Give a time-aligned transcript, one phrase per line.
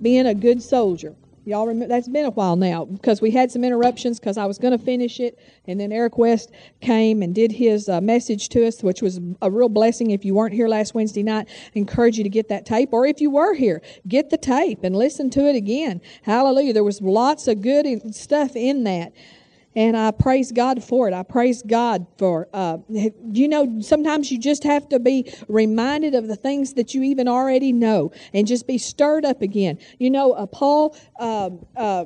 [0.00, 1.14] being a good soldier.
[1.46, 4.56] Y'all remember that's been a while now because we had some interruptions because I was
[4.56, 8.66] going to finish it, and then Eric West came and did his uh, message to
[8.66, 10.10] us, which was a real blessing.
[10.10, 13.04] If you weren't here last Wednesday night, I encourage you to get that tape, or
[13.04, 16.00] if you were here, get the tape and listen to it again.
[16.22, 16.72] Hallelujah!
[16.72, 19.12] There was lots of good stuff in that
[19.76, 21.14] and I praise God for it.
[21.14, 26.28] I praise God for, uh, you know, sometimes you just have to be reminded of
[26.28, 29.78] the things that you even already know and just be stirred up again.
[29.98, 32.04] You know, uh, Paul uh, uh,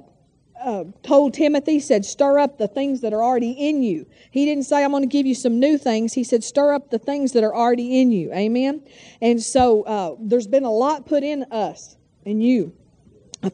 [0.63, 4.07] uh told Timothy, said, stir up the things that are already in you.
[4.31, 6.15] He didn't say, I'm going to give you some new things.
[6.15, 8.33] He said, stir up the things that are already in you.
[8.33, 8.83] Amen?
[9.21, 12.73] And so uh, there's been a lot put in us and you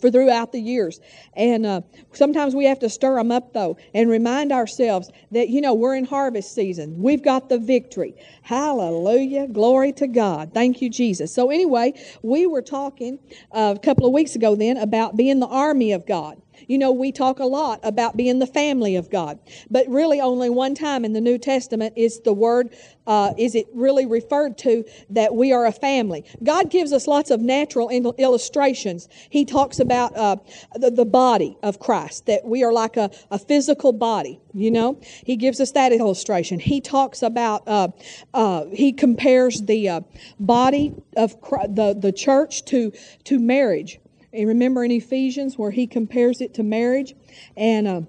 [0.00, 1.00] for throughout the years.
[1.34, 5.60] And uh, sometimes we have to stir them up, though, and remind ourselves that, you
[5.60, 7.00] know, we're in harvest season.
[7.02, 8.14] We've got the victory.
[8.42, 9.48] Hallelujah.
[9.48, 10.52] Glory to God.
[10.54, 11.34] Thank you, Jesus.
[11.34, 13.18] So, anyway, we were talking
[13.52, 16.40] uh, a couple of weeks ago then about being the army of God.
[16.66, 19.38] You know, we talk a lot about being the family of God,
[19.70, 22.74] but really only one time in the New Testament is the word,
[23.06, 26.25] uh, is it really referred to that we are a family.
[26.42, 29.08] God gives us lots of natural illustrations.
[29.30, 30.36] He talks about uh,
[30.75, 34.98] the, the, body of Christ, that we are like a, a, physical body, you know.
[35.02, 36.58] He gives us that illustration.
[36.58, 37.88] He talks about, uh,
[38.32, 40.00] uh he compares the uh,
[40.41, 42.92] body of Christ, the, the church to,
[43.25, 44.00] to marriage
[44.34, 47.14] and remember in Ephesians where he compares it to marriage
[47.56, 48.02] and uh,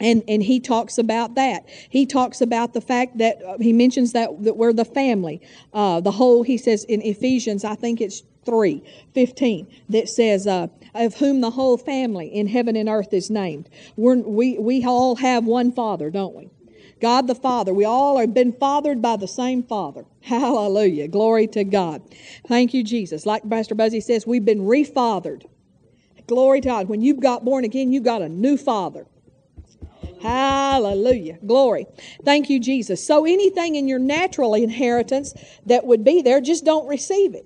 [0.00, 1.68] and and he talks about that.
[1.88, 5.40] He talks about the fact that uh, he mentions that that we're the family.
[5.72, 8.82] Uh, the whole he says in Ephesians, I think it's 3
[9.14, 13.68] 15 that says uh, of whom the whole family in heaven and earth is named
[13.96, 16.50] We're, we we all have one father don't we
[17.08, 21.06] god the father we all have been fathered by the same father Hallelujah.
[21.08, 22.02] Glory to God.
[22.48, 23.26] Thank you, Jesus.
[23.26, 25.44] Like Pastor Buzzy says, we've been refathered.
[26.26, 26.88] Glory to God.
[26.88, 29.06] When you got born again, you got a new father.
[30.22, 31.38] Hallelujah.
[31.46, 31.86] Glory.
[32.24, 33.06] Thank you, Jesus.
[33.06, 35.34] So anything in your natural inheritance
[35.66, 37.44] that would be there, just don't receive it.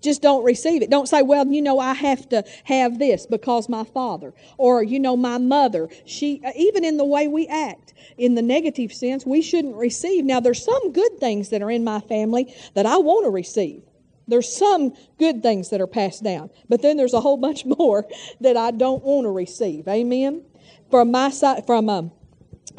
[0.00, 0.90] Just don't receive it.
[0.90, 5.00] Don't say, well, you know, I have to have this because my father, or, you
[5.00, 5.88] know, my mother.
[6.04, 10.24] She, even in the way we act, in the negative sense, we shouldn't receive.
[10.24, 13.82] Now, there's some good things that are in my family that I want to receive.
[14.28, 18.06] There's some good things that are passed down, but then there's a whole bunch more
[18.40, 19.88] that I don't want to receive.
[19.88, 20.44] Amen.
[20.90, 22.12] From my side, from um,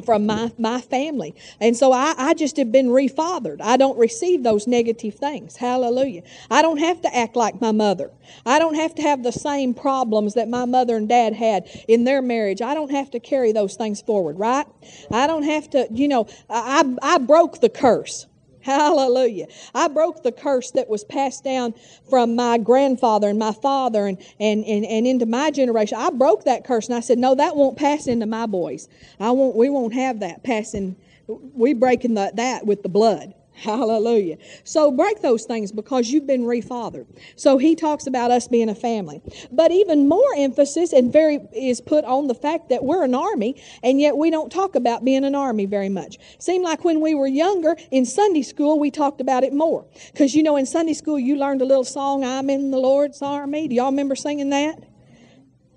[0.06, 1.36] from my, my family.
[1.60, 3.62] And so I, I just have been refathered.
[3.62, 5.56] I don't receive those negative things.
[5.56, 6.24] Hallelujah.
[6.50, 8.12] I don't have to act like my mother.
[8.46, 12.04] I don't have to have the same problems that my mother and dad had in
[12.04, 12.62] their marriage.
[12.62, 14.66] I don't have to carry those things forward, right?
[15.12, 18.26] I don't have to, you know, I, I broke the curse.
[18.62, 19.48] Hallelujah.
[19.74, 21.74] I broke the curse that was passed down
[22.10, 25.98] from my grandfather and my father and, and, and, and into my generation.
[25.98, 28.90] I broke that curse and I said, no, that won't pass into my boys.
[29.20, 30.96] I won't, we won't have that passing.
[31.28, 33.34] We breaking the, that with the blood.
[33.64, 34.38] Hallelujah.
[34.64, 37.08] So break those things because you've been refathered.
[37.36, 39.22] So he talks about us being a family.
[39.52, 43.62] But even more emphasis and very is put on the fact that we're an army,
[43.84, 46.18] and yet we don't talk about being an army very much.
[46.40, 49.86] Seemed like when we were younger in Sunday school, we talked about it more.
[50.14, 53.22] Because you know, in Sunday school, you learned a little song, I'm in the Lord's
[53.22, 53.68] army.
[53.68, 54.82] Do y'all remember singing that?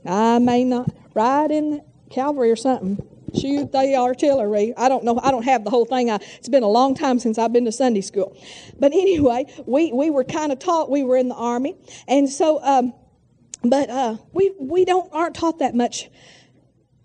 [0.06, 4.74] I may not ride in Calvary or something shoot the artillery.
[4.76, 5.18] I don't know.
[5.22, 6.10] I don't have the whole thing.
[6.10, 8.36] I, it's been a long time since I've been to Sunday school.
[8.78, 11.76] But anyway, we, we were kind of taught we were in the army.
[12.08, 12.94] And so, um,
[13.64, 16.10] but uh, we, we don't aren't taught that much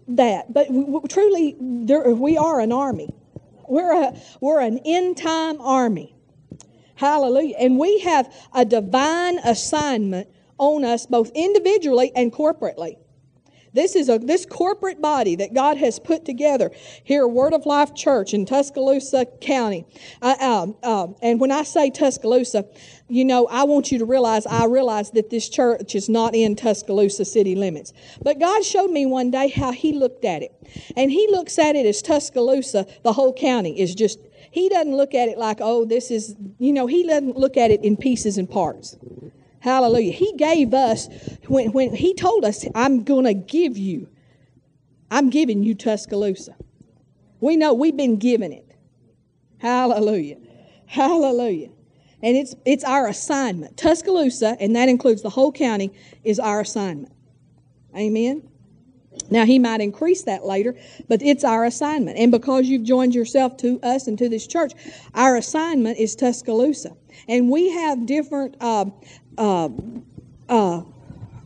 [0.08, 0.54] that.
[0.54, 0.68] But
[1.10, 3.10] truly, there, we are an army.
[3.68, 6.16] We're, a, we're an end time army.
[6.96, 7.56] Hallelujah.
[7.60, 12.98] And we have a divine assignment on us both individually and corporately.
[13.74, 16.72] This is a this corporate body that God has put together
[17.04, 19.86] here, Word of Life Church in Tuscaloosa County.
[20.22, 20.68] Uh,
[21.22, 22.66] and when I say Tuscaloosa,
[23.08, 26.56] you know, I want you to realize I realize that this church is not in
[26.56, 27.94] Tuscaloosa city limits.
[28.22, 30.52] But God showed me one day how He looked at it,
[30.96, 34.20] and He looks at it as Tuscaloosa, the whole county is just.
[34.50, 37.70] He doesn't look at it like, oh, this is, you know, he doesn't look at
[37.70, 38.98] it in pieces and parts.
[39.60, 40.12] Hallelujah.
[40.12, 41.08] He gave us,
[41.48, 44.08] when, when He told us, I'm going to give you,
[45.10, 46.56] I'm giving you Tuscaloosa.
[47.40, 48.76] We know we've been given it.
[49.60, 50.38] Hallelujah.
[50.86, 51.70] Hallelujah.
[52.22, 53.78] And it's, it's our assignment.
[53.78, 55.94] Tuscaloosa, and that includes the whole county,
[56.24, 57.14] is our assignment.
[57.96, 58.50] Amen.
[59.30, 60.76] Now, he might increase that later,
[61.08, 62.18] but it's our assignment.
[62.18, 64.74] And because you've joined yourself to us and to this church,
[65.14, 66.96] our assignment is Tuscaloosa.
[67.28, 68.86] And we have different uh,
[69.38, 69.70] uh,
[70.50, 70.82] uh,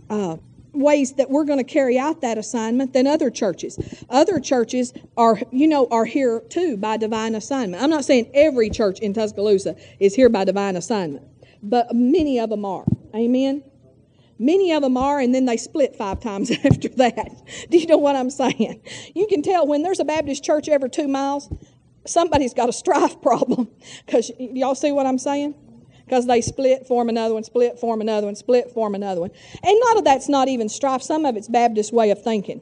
[0.10, 0.38] uh,
[0.74, 3.78] ways that we're going to carry out that assignment than other churches.
[4.10, 7.84] Other churches are, you know, are here too by divine assignment.
[7.84, 11.28] I'm not saying every church in Tuscaloosa is here by divine assignment,
[11.62, 12.86] but many of them are.
[13.14, 13.64] Amen.
[14.40, 17.44] Many of them are, and then they split five times after that.
[17.70, 18.82] Do you know what I'm saying?
[19.14, 21.48] You can tell when there's a Baptist church every two miles,
[22.08, 23.70] somebody's got a strife problem.
[24.06, 25.54] Because y'all see what I'm saying?
[26.12, 29.32] Because they split, form another one, split, form another one, split, form another one.
[29.64, 31.02] And a lot of that's not even strife.
[31.02, 32.60] Some of it's Baptist way of thinking.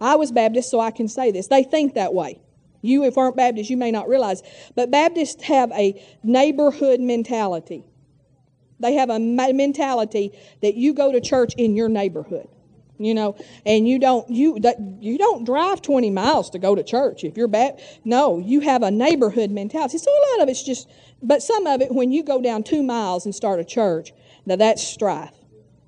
[0.00, 1.46] I was Baptist, so I can say this.
[1.46, 2.40] They think that way.
[2.82, 4.42] You, if aren't Baptist, you may not realize.
[4.74, 7.84] But Baptists have a neighborhood mentality.
[8.80, 12.48] They have a mentality that you go to church in your neighborhood
[12.98, 14.58] you know and you don't you
[15.00, 18.82] you don't drive 20 miles to go to church if you're back no you have
[18.82, 20.88] a neighborhood mentality so a lot of it's just
[21.22, 24.12] but some of it when you go down two miles and start a church
[24.46, 25.34] now that's strife.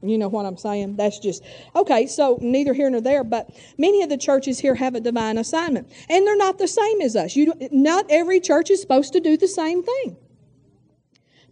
[0.03, 0.97] You know what i'm saying?
[0.97, 1.45] That's just
[1.77, 5.39] okay so neither here nor there but many of the churches here have a divine
[5.39, 7.37] assignment and they're not the same as us.
[7.37, 10.17] You not every church is supposed to do the same thing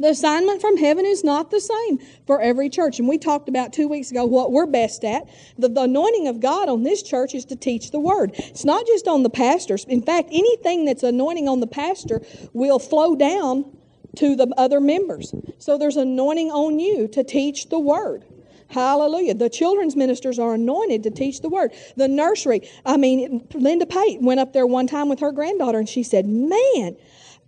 [0.01, 2.99] the assignment from heaven is not the same for every church.
[2.99, 5.29] And we talked about two weeks ago what we're best at.
[5.59, 8.33] The, the, anointing of God on this church is to teach the word.
[8.35, 9.85] It's not just on the pastors.
[9.85, 12.21] In fact, anything that's anointing on the pastor
[12.53, 13.77] will flow down
[14.17, 15.35] to the other members.
[15.59, 18.25] So there's anointing on you to teach the word.
[18.69, 19.35] Hallelujah.
[19.35, 21.73] The children's ministers are anointed to teach the word.
[21.97, 25.89] The nursery, I mean, Linda Pate went up there one time with her granddaughter and
[25.89, 26.97] she said, Man,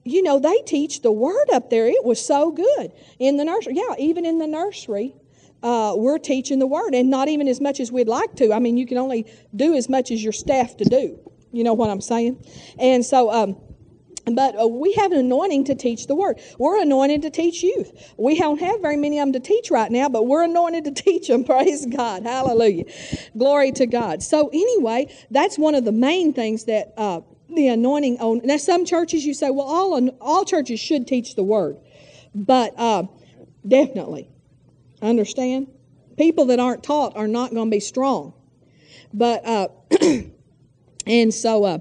[0.04, 1.86] you know, they teach the word up there.
[1.86, 3.74] It was so good in the nursery.
[3.76, 5.14] Yeah, even in the nursery,
[5.62, 8.52] uh, we're teaching the word, and not even as much as we'd like to.
[8.52, 11.18] I mean, you can only do as much as your staff to do.
[11.52, 12.42] You know what I'm saying?
[12.78, 13.56] And so, um,
[14.34, 16.40] but uh, we have an anointing to teach the word.
[16.58, 18.14] We're anointed to teach youth.
[18.16, 20.90] We don't have very many of them to teach right now, but we're anointed to
[21.02, 21.44] teach them.
[21.44, 22.22] Praise God.
[22.22, 22.84] Hallelujah.
[23.36, 24.22] Glory to God.
[24.22, 26.94] So, anyway, that's one of the main things that.
[26.96, 27.20] Uh,
[27.54, 28.40] the anointing on.
[28.44, 31.78] Now, some churches you say, well, all all churches should teach the word,
[32.34, 33.04] but uh,
[33.66, 34.28] definitely
[35.02, 35.68] understand
[36.16, 38.34] people that aren't taught are not going to be strong.
[39.12, 39.68] But uh,
[41.06, 41.78] and so, uh,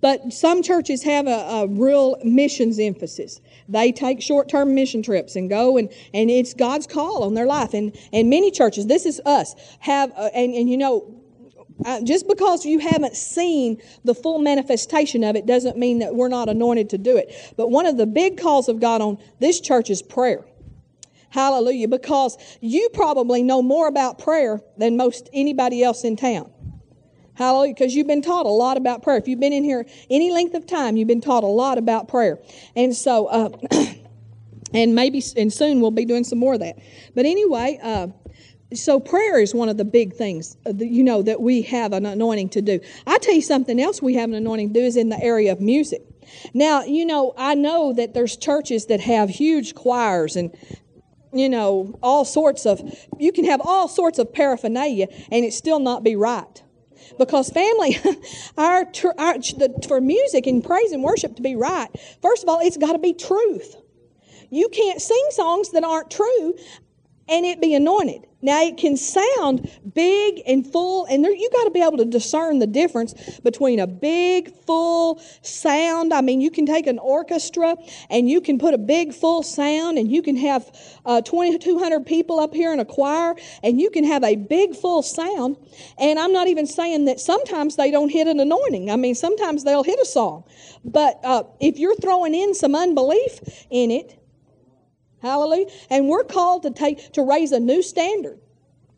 [0.00, 3.40] but some churches have a, a real missions emphasis.
[3.68, 7.74] They take short-term mission trips and go and, and it's God's call on their life.
[7.74, 11.17] And and many churches, this is us, have uh, and and you know
[11.84, 16.28] uh, just because you haven't seen the full manifestation of it doesn't mean that we're
[16.28, 17.32] not anointed to do it.
[17.56, 20.44] But one of the big calls of God on this church is prayer.
[21.30, 21.88] Hallelujah.
[21.88, 26.50] Because you probably know more about prayer than most anybody else in town.
[27.34, 27.74] Hallelujah.
[27.74, 29.18] Because you've been taught a lot about prayer.
[29.18, 32.08] If you've been in here any length of time, you've been taught a lot about
[32.08, 32.38] prayer.
[32.74, 33.50] And so, uh,
[34.74, 36.78] and maybe, and soon we'll be doing some more of that.
[37.14, 38.08] But anyway, uh,
[38.74, 42.04] so prayer is one of the big things uh, you know that we have an
[42.04, 42.80] anointing to do.
[43.06, 45.52] I tell you something else we have an anointing to do is in the area
[45.52, 46.02] of music.
[46.52, 50.54] Now you know i know that there's churches that have huge choirs and
[51.32, 52.80] you know all sorts of
[53.18, 56.62] you can have all sorts of paraphernalia and it still not be right.
[57.16, 57.96] Because family
[58.58, 58.84] our,
[59.16, 61.88] our the, for music and praise and worship to be right
[62.20, 63.76] first of all it's got to be truth.
[64.50, 66.54] You can't sing songs that aren't true
[67.28, 68.27] and it be anointed.
[68.40, 72.04] Now it can sound big and full, and there, you got to be able to
[72.04, 76.14] discern the difference between a big, full sound.
[76.14, 77.76] I mean, you can take an orchestra
[78.10, 80.70] and you can put a big, full sound, and you can have
[81.04, 83.34] uh, 2,200 people up here in a choir,
[83.64, 85.56] and you can have a big, full sound.
[85.98, 88.90] And I'm not even saying that sometimes they don't hit an anointing.
[88.90, 90.44] I mean, sometimes they'll hit a song.
[90.84, 94.17] But uh, if you're throwing in some unbelief in it,
[95.22, 95.66] Hallelujah.
[95.90, 98.38] And we're called to take to raise a new standard.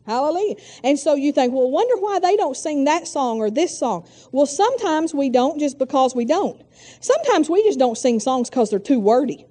[0.05, 0.55] Hallelujah.
[0.83, 4.07] And so you think, well, wonder why they don't sing that song or this song.
[4.31, 6.61] Well, sometimes we don't just because we don't.
[7.01, 9.45] Sometimes we just don't sing songs because they're too wordy.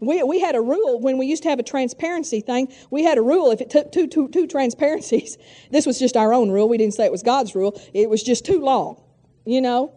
[0.00, 2.72] We, we had a rule when we used to have a transparency thing.
[2.90, 5.38] We had a rule if it took two, two, two transparencies,
[5.70, 6.68] this was just our own rule.
[6.68, 7.80] We didn't say it was God's rule.
[7.94, 9.00] It was just too long,
[9.44, 9.92] you know.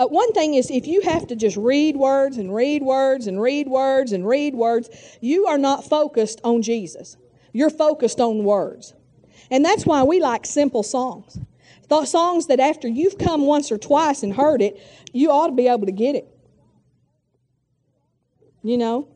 [0.00, 3.38] Uh, one thing is, if you have to just read words and read words and
[3.38, 4.88] read words and read words,
[5.20, 7.18] you are not focused on Jesus.
[7.52, 8.94] You're focused on words.
[9.50, 11.38] And that's why we like simple songs.
[12.04, 14.80] Songs that after you've come once or twice and heard it,
[15.12, 16.26] you ought to be able to get it.
[18.62, 19.08] You know?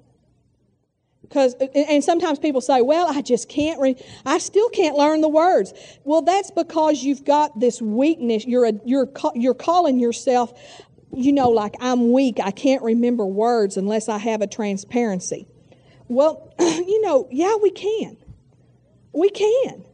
[1.28, 5.28] Because, and sometimes people say, well, I just can't read, I still can't learn the
[5.28, 5.72] words.
[6.04, 8.44] Well, that's because you've got this weakness.
[8.46, 10.52] You're, a, you're, you're calling yourself,
[11.12, 12.38] you know, like I'm weak.
[12.42, 15.46] I can't remember words unless I have a transparency.
[16.08, 18.16] Well, you know, yeah, we can.
[19.12, 19.84] We can.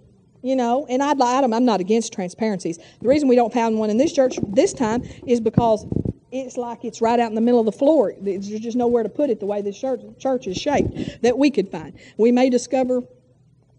[0.42, 2.78] You know, and I'd I'm not against transparencies.
[3.02, 5.84] The reason we don't have one in this church this time is because
[6.32, 8.14] it's like it's right out in the middle of the floor.
[8.20, 11.70] There's just nowhere to put it the way this church, is shaped that we could
[11.70, 11.98] find.
[12.16, 13.02] We may discover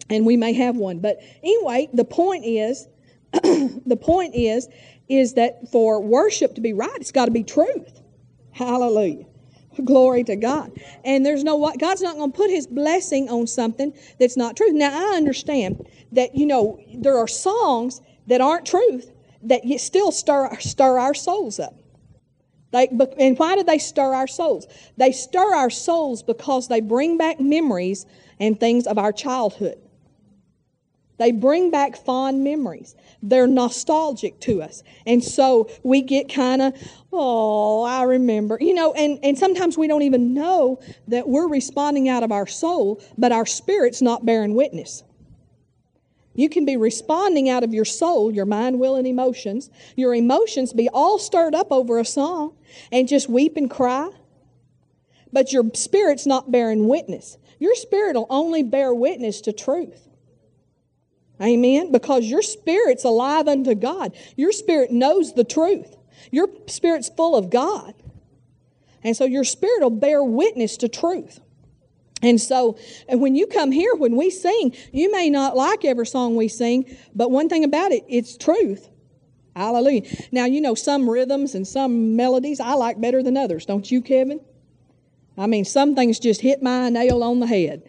[0.09, 0.99] and we may have one.
[0.99, 2.87] But anyway, the point is,
[3.33, 4.67] the point is,
[5.07, 8.01] is that for worship to be right, it's got to be truth.
[8.51, 9.25] Hallelujah.
[9.85, 10.71] Glory to God.
[11.05, 14.57] And there's no what God's not going to put his blessing on something that's not
[14.57, 14.73] truth.
[14.73, 19.11] Now I understand that you know there are songs that aren't truth
[19.43, 21.80] that still stir stir our souls up.
[22.71, 22.87] They,
[23.19, 24.67] and why do they stir our souls?
[24.97, 28.05] They stir our souls because they bring back memories
[28.39, 29.77] and things of our childhood.
[31.17, 32.95] They bring back fond memories.
[33.21, 34.81] They're nostalgic to us.
[35.05, 36.73] And so we get kind of,
[37.13, 38.57] oh, I remember.
[38.59, 42.47] You know, and, and sometimes we don't even know that we're responding out of our
[42.47, 45.03] soul, but our spirit's not bearing witness.
[46.33, 49.69] You can be responding out of your soul, your mind, will, and emotions.
[49.95, 52.55] Your emotions be all stirred up over a song
[52.91, 54.09] and just weep and cry.
[55.33, 57.37] But your spirit's not bearing witness.
[57.59, 60.07] Your spirit will only bear witness to truth.
[61.41, 61.91] Amen.
[61.91, 64.15] Because your spirit's alive unto God.
[64.35, 65.97] Your spirit knows the truth.
[66.31, 67.93] Your spirit's full of God.
[69.03, 71.39] And so your spirit will bear witness to truth.
[72.21, 72.77] And so
[73.09, 76.95] when you come here, when we sing, you may not like every song we sing,
[77.15, 78.89] but one thing about it, it's truth.
[79.55, 80.03] Hallelujah.
[80.31, 84.01] Now, you know, some rhythms and some melodies I like better than others, don't you,
[84.01, 84.39] Kevin?
[85.37, 87.83] I mean, some things just hit my nail on the head.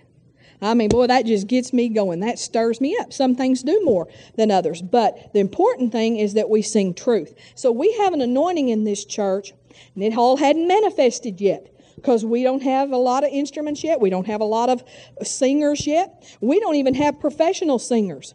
[0.60, 2.20] I mean, boy, that just gets me going.
[2.20, 3.12] That stirs me up.
[3.12, 4.80] Some things do more than others.
[4.80, 7.34] But the important thing is that we sing truth.
[7.56, 9.52] So we have an anointing in this church,
[9.94, 11.71] and it all hadn't manifested yet
[12.02, 14.00] because we don't have a lot of instruments yet.
[14.00, 14.82] We don't have a lot of
[15.22, 16.36] singers yet.
[16.40, 18.34] We don't even have professional singers.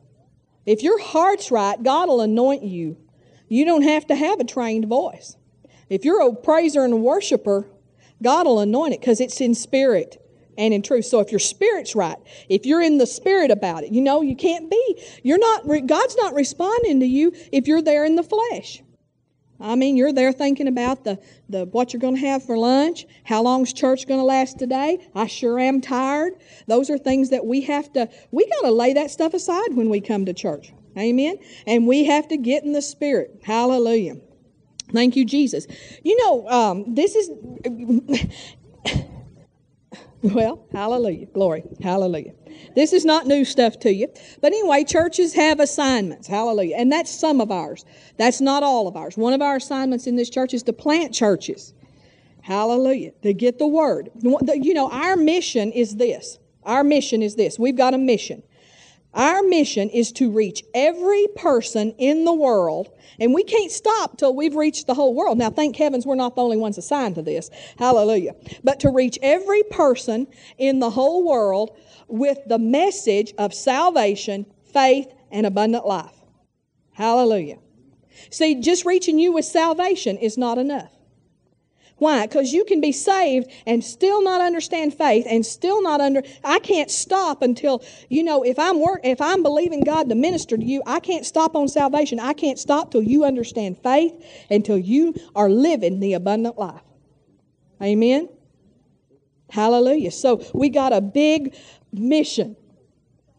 [0.66, 2.98] If your heart's right, God will anoint you.
[3.50, 5.36] You don't have to have a trained voice.
[5.90, 7.68] If you're a praiser and a worshiper,
[8.22, 10.22] God will anoint it because it's in spirit
[10.58, 11.06] and in truth.
[11.06, 12.18] So if your spirit's right,
[12.50, 15.04] if you're in the spirit about it, you know, you can't be.
[15.24, 18.82] You're not, God's not responding to you if you're there in the flesh.
[19.60, 23.06] I mean, you're there thinking about the, the what you're going to have for lunch,
[23.24, 25.08] how long's church going to last today.
[25.16, 26.34] I sure am tired.
[26.68, 29.90] Those are things that we have to, we got to lay that stuff aside when
[29.90, 30.72] we come to church.
[30.98, 31.38] Amen.
[31.66, 33.42] And we have to get in the spirit.
[33.44, 34.18] Hallelujah.
[34.94, 35.68] Thank you, Jesus.
[36.04, 37.30] You know, um, this is
[40.24, 41.28] Well, hallelujah.
[41.28, 41.64] Glory.
[41.82, 42.34] Hallelujah.
[42.76, 44.08] This is not new stuff to you.
[44.42, 46.28] But anyway, churches have assignments.
[46.28, 46.76] Hallelujah.
[46.76, 47.86] And that's some of ours.
[48.18, 49.16] That's not all of ours.
[49.16, 51.74] One of our assignments in this church is to plant churches.
[52.42, 53.12] Hallelujah.
[53.22, 54.10] To get the word.
[54.24, 56.40] You know, our mission is this.
[56.64, 57.60] Our mission is this.
[57.60, 58.42] We've got a mission.
[59.18, 64.36] Our mission is to reach every person in the world, and we can't stop till
[64.36, 65.40] we've reached the whole world.
[65.40, 67.50] Now, thank heavens we're not the only ones assigned to this.
[67.80, 68.36] Hallelujah.
[68.64, 70.28] But to reach every person
[70.60, 71.76] in the whole world
[72.08, 76.14] with the message of salvation, faith, and abundant life.
[76.94, 77.58] Hallelujah.
[78.30, 80.92] See, just reaching you with salvation is not enough.
[81.98, 82.28] Why?
[82.28, 86.22] Because you can be saved and still not understand faith and still not under.
[86.44, 90.58] I can't stop until you know if I'm work if I'm believing God to minister
[90.58, 90.84] to you.
[90.86, 92.20] I can't stop on salvation.
[92.20, 94.14] I can't stop till you understand faith
[94.50, 96.82] until you are living the abundant life.
[97.82, 98.30] Amen.
[99.50, 100.12] Hallelujah.
[100.12, 101.56] So we got a big
[101.92, 102.56] mission.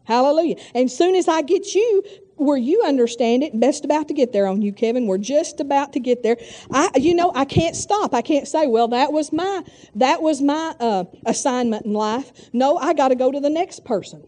[0.03, 0.55] Hallelujah.
[0.73, 2.03] And soon as I get you
[2.39, 5.07] where you understand it, best about to get there on you, Kevin.
[5.07, 6.37] We're just about to get there.
[6.71, 8.13] I, you know, I can't stop.
[8.13, 9.63] I can't say, well, that was my,
[9.95, 12.31] that was my uh, assignment in life.
[12.53, 14.25] No, I got to go to the next person.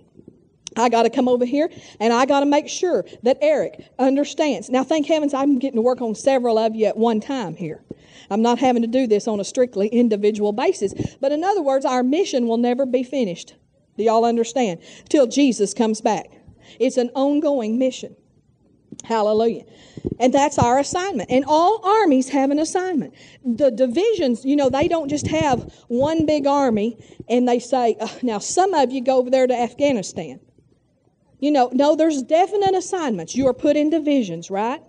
[0.78, 4.70] I got to come over here and I got to make sure that Eric understands.
[4.70, 7.84] Now, thank heavens I'm getting to work on several of you at one time here.
[8.30, 10.94] I'm not having to do this on a strictly individual basis.
[11.20, 13.56] But in other words, our mission will never be finished.
[13.98, 14.82] Do y'all understand?
[15.10, 16.41] Till Jesus comes back.
[16.80, 18.16] It's an ongoing mission.
[19.04, 19.64] Hallelujah.
[20.20, 21.32] And that's our assignment.
[21.32, 23.14] And all armies have an assignment.
[23.44, 26.98] The divisions, you know, they don't just have one big army
[27.30, 30.40] and they say, now some of you go over there to Afghanistan.
[31.40, 33.36] You know, no, there's definite assignments.
[33.36, 34.82] You are put in divisions, right?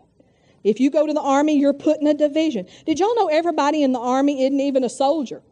[0.64, 2.66] If you go to the army, you're put in a division.
[2.86, 5.42] Did y'all know everybody in the army isn't even a soldier?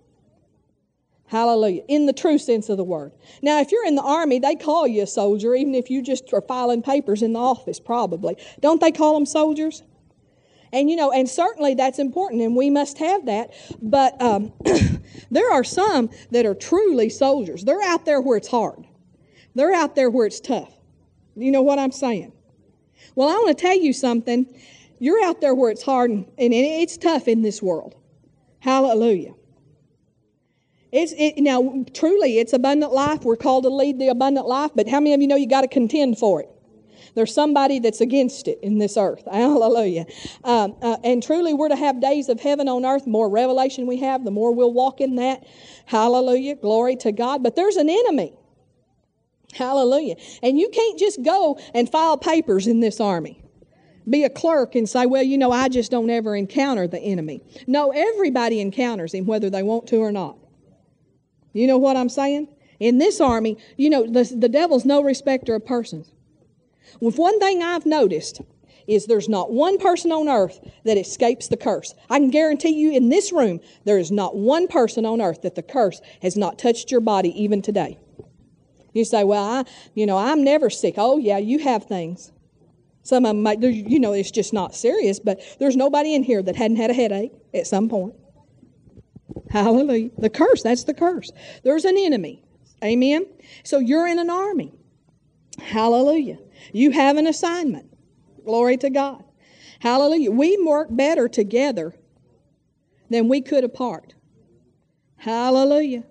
[1.30, 1.82] Hallelujah.
[1.86, 3.12] In the true sense of the word.
[3.40, 6.32] Now, if you're in the army, they call you a soldier, even if you just
[6.32, 8.36] are filing papers in the office, probably.
[8.58, 9.84] Don't they call them soldiers?
[10.72, 13.52] And you know, and certainly that's important, and we must have that.
[13.80, 14.52] But um,
[15.30, 17.62] there are some that are truly soldiers.
[17.62, 18.84] They're out there where it's hard,
[19.54, 20.74] they're out there where it's tough.
[21.36, 22.32] You know what I'm saying?
[23.14, 24.52] Well, I want to tell you something.
[24.98, 27.94] You're out there where it's hard and, and it's tough in this world.
[28.58, 29.34] Hallelujah.
[30.92, 33.24] It's it, now truly it's abundant life.
[33.24, 35.60] We're called to lead the abundant life, but how many of you know you got
[35.62, 36.48] to contend for it?
[37.14, 39.24] There's somebody that's against it in this earth.
[39.32, 40.06] Hallelujah.
[40.44, 43.04] Um, uh, and truly, we're to have days of heaven on earth.
[43.04, 45.46] The more revelation we have, the more we'll walk in that.
[45.86, 46.56] Hallelujah.
[46.56, 47.42] Glory to God.
[47.42, 48.34] But there's an enemy.
[49.52, 50.16] Hallelujah.
[50.42, 53.42] And you can't just go and file papers in this army.
[54.08, 57.42] Be a clerk and say, well, you know, I just don't ever encounter the enemy.
[57.66, 60.36] No, everybody encounters him, whether they want to or not.
[61.52, 62.48] You know what I'm saying?
[62.78, 66.12] In this army, you know, the, the devil's no respecter of persons.
[67.00, 68.40] With one thing I've noticed
[68.86, 71.94] is there's not one person on earth that escapes the curse.
[72.08, 75.54] I can guarantee you in this room, there is not one person on earth that
[75.54, 77.98] the curse has not touched your body even today.
[78.92, 79.64] You say, well, I,
[79.94, 80.94] you know, I'm never sick.
[80.96, 82.32] Oh, yeah, you have things.
[83.02, 86.42] Some of them might, you know, it's just not serious, but there's nobody in here
[86.42, 88.14] that hadn't had a headache at some point.
[89.48, 90.10] Hallelujah.
[90.18, 91.30] The curse, that's the curse.
[91.62, 92.42] There's an enemy.
[92.82, 93.26] Amen.
[93.64, 94.72] So you're in an army.
[95.58, 96.38] Hallelujah.
[96.72, 97.90] You have an assignment.
[98.44, 99.24] Glory to God.
[99.80, 100.30] Hallelujah.
[100.30, 101.94] We work better together
[103.08, 104.14] than we could apart.
[105.16, 106.04] Hallelujah.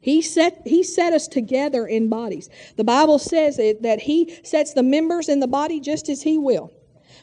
[0.00, 2.48] He set, he set us together in bodies.
[2.76, 6.38] The Bible says it, that He sets the members in the body just as He
[6.38, 6.72] will.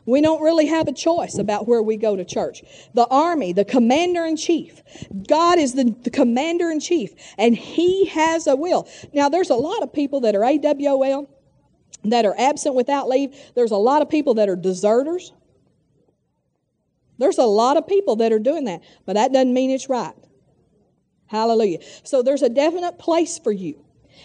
[0.07, 2.63] We don't really have a choice about where we go to church.
[2.93, 4.81] The army, the commander in chief,
[5.27, 8.87] God is the, the commander in chief, and He has a will.
[9.13, 11.27] Now, there's a lot of people that are AWOL
[12.05, 13.35] that are absent without leave.
[13.53, 15.33] There's a lot of people that are deserters.
[17.17, 20.13] There's a lot of people that are doing that, but that doesn't mean it's right.
[21.25, 21.79] Hallelujah.
[22.03, 23.83] So there's a definite place for you.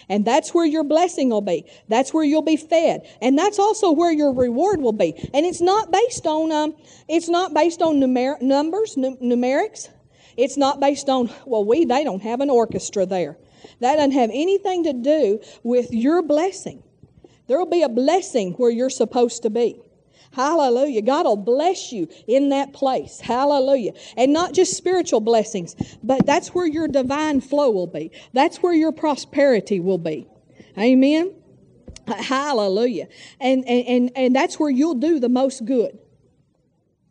[0.09, 1.65] And that's where your blessing will be.
[1.89, 3.07] That's where you'll be fed.
[3.21, 5.15] And that's also where your reward will be.
[5.35, 6.75] And it's not based on um,
[7.09, 9.89] it's not based on numer- numbers, n- numerics.
[10.37, 13.37] It's not based on, well, we they don't have an orchestra there.
[13.81, 16.83] That doesn't have anything to do with your blessing.
[17.47, 19.81] There will be a blessing where you're supposed to be.
[20.32, 21.02] Hallelujah.
[21.02, 23.21] God will bless you in that place.
[23.21, 23.92] Hallelujah.
[24.16, 28.10] And not just spiritual blessings, but that's where your divine flow will be.
[28.32, 30.26] That's where your prosperity will be.
[30.78, 31.34] Amen.
[32.06, 33.08] Hallelujah.
[33.40, 35.99] And, and, and, and that's where you'll do the most good.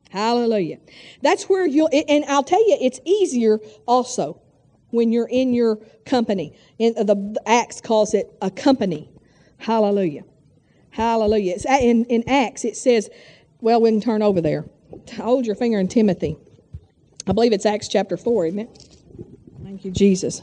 [0.10, 0.80] Hallelujah.
[1.22, 4.42] That's where you'll, and I'll tell you, it's easier also
[4.90, 6.54] when you're in your company.
[6.80, 9.10] In, the Acts calls it a company.
[9.58, 10.24] Hallelujah.
[10.92, 11.54] Hallelujah.
[11.56, 13.10] It's in, in Acts, it says,
[13.62, 14.66] well, we can turn over there.
[15.16, 16.38] Hold your finger in Timothy.
[17.28, 18.98] I believe it's Acts chapter 4, isn't it?
[19.64, 20.42] Thank you, Jesus.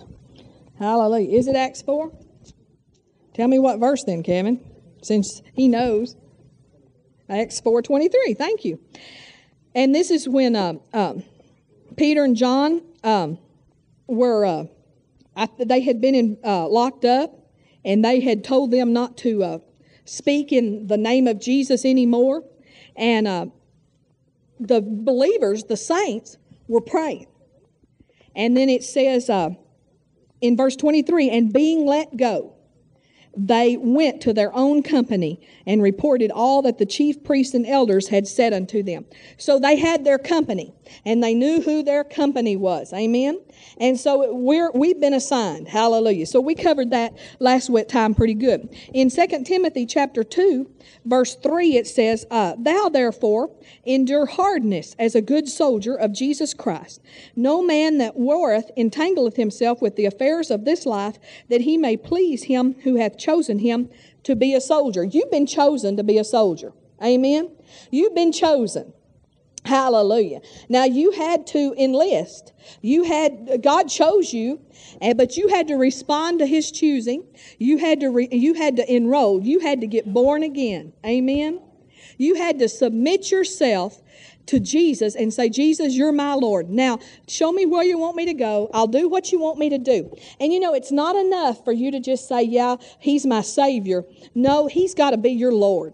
[0.79, 1.37] Hallelujah.
[1.37, 2.13] Is it Acts 4?
[3.35, 4.61] Tell me what verse then, Kevin,
[5.03, 6.17] since he knows.
[7.29, 8.37] Acts 4.23.
[8.37, 8.81] Thank you.
[9.75, 11.25] And this is when uh, um,
[11.97, 13.39] Peter and John um,
[14.07, 14.65] were, uh,
[15.59, 17.35] they had been in, uh, locked up,
[17.85, 19.59] and they had told them not to uh,
[20.09, 22.45] speak in the name of Jesus anymore.
[22.97, 23.47] And uh,
[24.59, 27.27] the believers, the saints, were praying.
[28.35, 29.51] And then it says uh,
[30.41, 32.55] in verse 23 and being let go,
[33.37, 38.09] they went to their own company and reported all that the chief priests and elders
[38.09, 39.05] had said unto them.
[39.37, 42.93] So they had their company and they knew who their company was.
[42.93, 43.41] Amen.
[43.79, 45.69] And so we're, we've been assigned.
[45.69, 46.27] Hallelujah.
[46.27, 48.75] So we covered that last wet time pretty good.
[48.93, 50.71] In 2 Timothy chapter 2,
[51.05, 53.51] verse 3, it says, uh, Thou therefore
[53.85, 57.01] endure hardness as a good soldier of Jesus Christ.
[57.37, 61.97] No man that warreth entangleth himself with the affairs of this life, that he may
[61.97, 63.89] please him who hath chosen him
[64.25, 65.05] to be a soldier.
[65.05, 66.73] You've been chosen to be a soldier.
[67.03, 67.51] Amen.
[67.91, 68.93] You've been chosen.
[69.69, 70.41] Hallelujah.
[70.71, 72.55] Now you had to enlist.
[72.81, 74.63] You had God chose you,
[75.15, 77.23] but you had to respond to His choosing.
[77.59, 79.43] You had to re, you had to enroll.
[79.43, 80.95] You had to get born again.
[81.05, 81.61] Amen.
[82.17, 84.01] You had to submit yourself
[84.47, 86.71] to Jesus and say, Jesus, you're my Lord.
[86.71, 88.71] Now, show me where you want me to go.
[88.73, 90.11] I'll do what you want me to do.
[90.41, 94.05] And you know, it's not enough for you to just say, Yeah, He's my Savior.
[94.35, 95.93] No, He's got to be your Lord.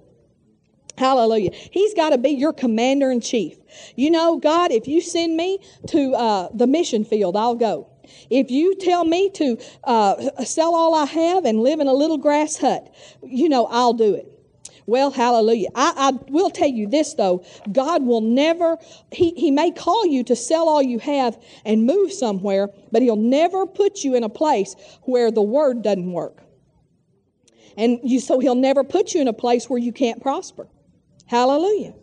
[0.97, 1.51] Hallelujah.
[1.53, 3.57] He's got to be your commander in chief.
[3.97, 7.89] You know, God, if you send me to uh, the mission field, I'll go.
[8.31, 12.19] If you tell me to uh, sell all I have and live in a little
[12.19, 14.31] grass hut, you know, I'll do it.
[14.87, 15.69] Well, hallelujah.
[15.75, 18.77] I, I, will tell you this though God will never,
[19.11, 23.17] he, he may call you to sell all you have and move somewhere, but He'll
[23.17, 26.43] never put you in a place where the word doesn't work.
[27.77, 30.69] And you, so he'll never put you in a place where you can't prosper.
[31.27, 31.95] Hallelujah.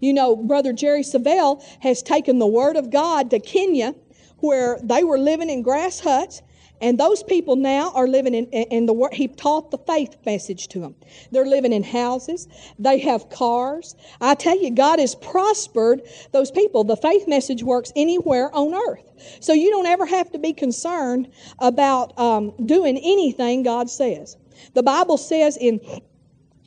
[0.00, 3.94] You know, Brother Jerry Savelle has taken the Word of God to Kenya,
[4.38, 6.42] where they were living in grass huts,
[6.80, 9.08] and those people now are living in, in the.
[9.12, 10.96] He taught the faith message to them.
[11.30, 12.48] They're living in houses.
[12.76, 13.94] They have cars.
[14.20, 16.82] I tell you, God has prospered those people.
[16.82, 19.38] The faith message works anywhere on earth.
[19.38, 21.30] So you don't ever have to be concerned
[21.60, 24.36] about um, doing anything God says.
[24.74, 25.80] The Bible says in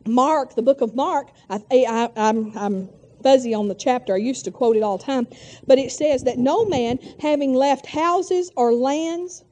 [0.08, 2.90] Mark, the book of Mark, I, I, I'm, I'm
[3.24, 4.14] fuzzy on the chapter.
[4.14, 5.28] I used to quote it all the time.
[5.66, 9.44] But it says that no man, having left houses or lands,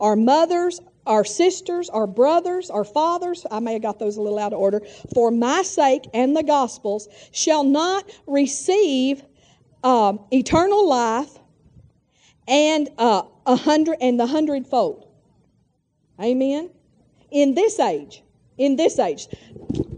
[0.00, 4.38] our mothers, our sisters, our brothers, our fathers, I may have got those a little
[4.38, 4.82] out of order,
[5.14, 9.22] for my sake and the gospel's, shall not receive
[9.82, 11.38] um, eternal life
[12.46, 15.08] and uh, a hundred and the hundredfold.
[16.20, 16.70] Amen.
[17.30, 18.22] In this age,
[18.56, 19.28] in this age,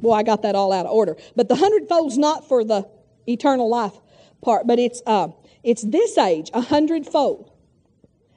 [0.00, 1.16] boy, I got that all out of order.
[1.36, 2.88] But the hundredfold's not for the
[3.26, 3.94] eternal life
[4.42, 5.28] part, but it's uh,
[5.62, 7.50] it's this age, a hundredfold.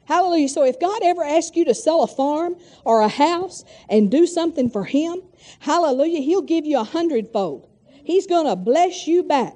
[0.05, 0.49] Hallelujah.
[0.49, 4.27] So if God ever asks you to sell a farm or a house and do
[4.27, 5.21] something for Him,
[5.59, 7.69] hallelujah, He'll give you a hundredfold.
[8.03, 9.55] He's going to bless you back.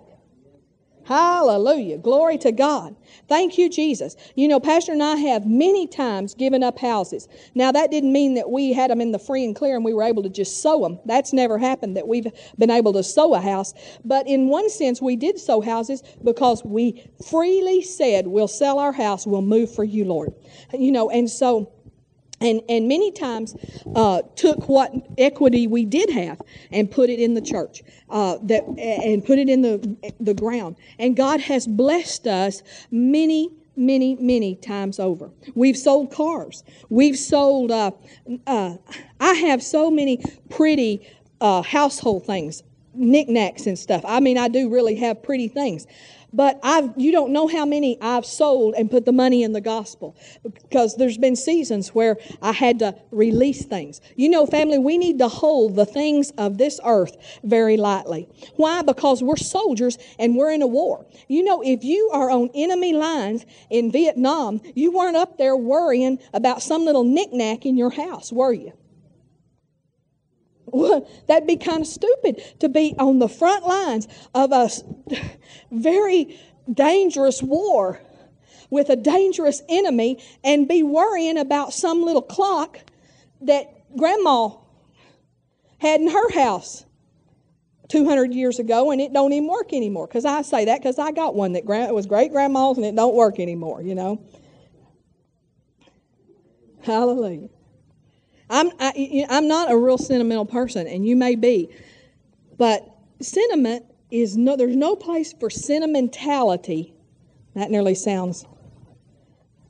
[1.07, 1.97] Hallelujah.
[1.99, 2.93] Glory to God.
[3.29, 4.17] Thank you, Jesus.
[4.35, 7.29] You know, Pastor and I have many times given up houses.
[7.55, 9.93] Now, that didn't mean that we had them in the free and clear and we
[9.93, 10.99] were able to just sow them.
[11.05, 13.73] That's never happened that we've been able to sow a house.
[14.03, 18.91] But in one sense, we did sow houses because we freely said, We'll sell our
[18.91, 20.33] house, we'll move for you, Lord.
[20.73, 21.71] You know, and so
[22.39, 23.55] and, and many times
[23.95, 28.63] uh, took what equity we did have and put it in the church uh, that
[28.77, 30.75] and put it in the the ground.
[30.99, 35.31] And god has blessed us many many many times over.
[35.55, 36.63] We've sold cars.
[36.89, 37.91] We've sold uh,
[38.45, 38.75] uh
[39.19, 41.07] i have so many pretty
[41.41, 44.03] uh, household things knickknacks and stuff.
[44.07, 45.87] I mean i do really have pretty things
[46.37, 49.59] but I've, you don't know how many I've sold and put the money in the
[49.59, 54.01] gospel because there's been seasons where I had to release things.
[54.15, 58.29] You know, family, we need to hold the things of this earth very lightly.
[58.55, 58.83] Why?
[58.83, 61.07] Because we're soldiers and we're in a war.
[61.27, 66.19] You know, if you are on enemy lines in Vietnam, you weren't up there worrying
[66.35, 68.73] about some little knickknack in your house, were you?
[71.27, 74.69] That'd be kind of stupid to be on the front lines of a
[75.71, 76.39] very
[76.71, 78.01] dangerous war
[78.69, 82.79] with a dangerous enemy and be worrying about some little clock
[83.41, 84.49] that grandma
[85.79, 86.85] had in her house
[87.87, 90.07] 200 years ago and it don't even work anymore.
[90.07, 93.15] Because i say that because i got one that was great grandma's and it don't
[93.15, 94.21] work anymore you know?
[96.81, 97.49] Hallelujah
[98.49, 101.69] I'm, I, I'm not a real sentimental person, and you may be,
[102.57, 102.87] but
[103.21, 106.93] sentiment is no, there's no place for sentimentality.
[107.55, 108.45] That nearly sounds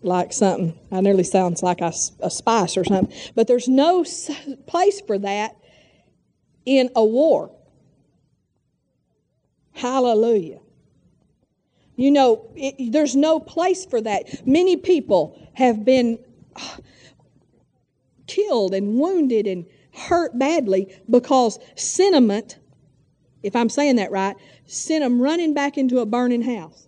[0.02, 4.06] like something, that nearly sounds like a, a spice or something, but there's no
[4.68, 5.56] place for that
[6.66, 7.52] in a war.
[9.74, 10.60] Hallelujah.
[11.96, 14.46] You know, it, there's no place for that.
[14.46, 16.20] Many people have been
[18.28, 22.60] killed and wounded and hurt badly because sentiment,
[23.44, 24.36] if I'm saying that right,
[24.66, 26.88] sent them running back into a burning house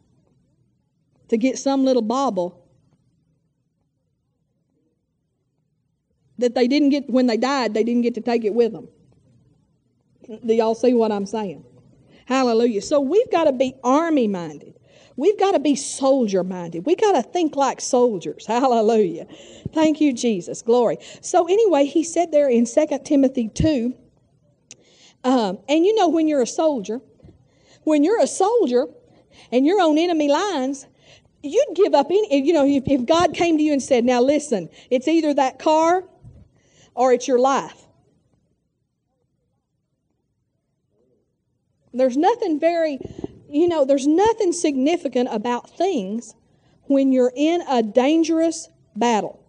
[1.30, 2.66] to get some little bauble
[6.38, 8.88] that they didn't get when they died, they didn't get to take it with them.
[10.46, 11.64] Do y'all see what I'm saying?
[12.26, 12.82] Hallelujah.
[12.82, 14.79] So we've got to be army minded.
[15.20, 16.86] We've got to be soldier minded.
[16.86, 18.46] We got to think like soldiers.
[18.48, 19.28] Hallelujah.
[19.74, 20.62] Thank you, Jesus.
[20.62, 20.98] Glory.
[21.20, 23.94] So, anyway, he said there in 2 Timothy 2,
[25.26, 27.02] um, and you know, when you're a soldier,
[27.84, 28.86] when you're a soldier
[29.52, 30.88] and you're on enemy lines,
[31.44, 34.22] you'd give up any, you know, if, if God came to you and said, now
[34.22, 36.06] listen, it's either that car
[36.96, 37.86] or it's your life.
[41.92, 43.00] There's nothing very
[43.50, 46.36] you know, there's nothing significant about things
[46.84, 49.44] when you're in a dangerous battle.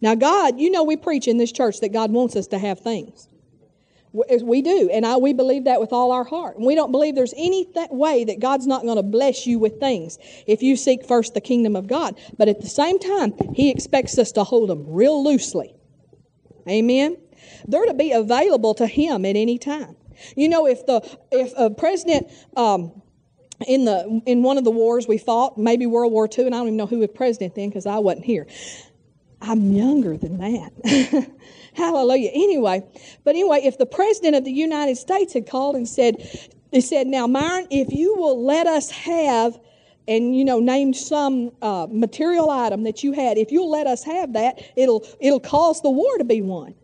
[0.00, 2.80] Now, God, you know, we preach in this church that God wants us to have
[2.80, 3.28] things.
[4.12, 6.56] We do, and I, we believe that with all our heart.
[6.56, 9.60] And we don't believe there's any th- way that God's not going to bless you
[9.60, 12.18] with things if you seek first the kingdom of God.
[12.36, 15.76] But at the same time, He expects us to hold them real loosely.
[16.68, 17.18] Amen?
[17.68, 19.94] They're to be available to Him at any time.
[20.36, 23.00] You know, if the if a president um,
[23.66, 26.58] in the in one of the wars we fought, maybe World War II, and I
[26.58, 28.46] don't even know who was president then because I wasn't here.
[29.42, 31.30] I'm younger than that.
[31.74, 32.30] Hallelujah.
[32.32, 32.82] Anyway,
[33.24, 36.16] but anyway, if the president of the United States had called and said,
[36.72, 39.58] they said, now, Myron, if you will let us have
[40.08, 44.02] and you know named some uh, material item that you had if you'll let us
[44.02, 46.74] have that it'll it'll cause the war to be won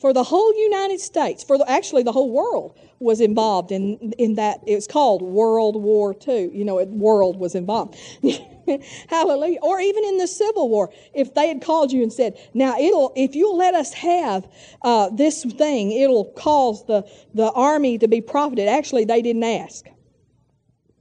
[0.00, 4.34] for the whole united states for the, actually the whole world was involved in in
[4.34, 7.96] that It was called world war ii you know world was involved.
[9.08, 9.58] Hallelujah.
[9.62, 13.12] Or even in the civil war if they had called you and said now it'll
[13.16, 14.46] if you'll let us have
[14.82, 19.86] uh, this thing it'll cause the the army to be profited actually they didn't ask.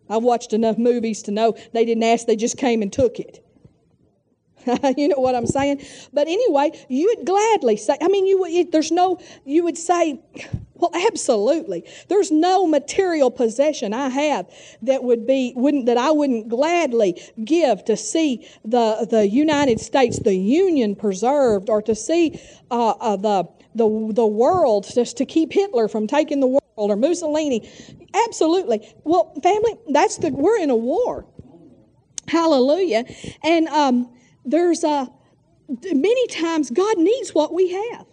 [0.10, 3.46] I've watched enough movies to know they didn't ask, they just came and took it.
[4.98, 5.82] you know what I'm saying?
[6.14, 10.20] But anyway, you would gladly say, I mean, you would, there's no, you would say,
[10.76, 11.84] well, absolutely.
[12.08, 14.50] There's no material possession I have
[14.82, 20.20] that would be, wouldn't, that I wouldn't gladly give to see the, the United States,
[20.20, 22.40] the Union preserved, or to see
[22.72, 23.44] uh, uh, the,
[23.76, 27.70] the, the world, just to keep Hitler from taking the world, or Mussolini.
[28.26, 28.96] Absolutely.
[29.04, 31.26] Well, family, that's the, we're in a war.
[32.30, 33.06] Hallelujah.
[33.44, 34.10] And um,
[34.52, 35.10] there's a,
[35.68, 38.06] many times God needs what we have.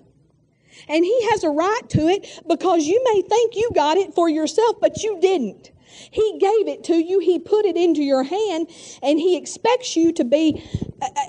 [0.89, 4.29] And He has a right to it because you may think you got it for
[4.29, 5.71] yourself, but you didn't.
[6.11, 8.69] He gave it to you, He put it into your hand,
[9.03, 10.63] and He expects you to be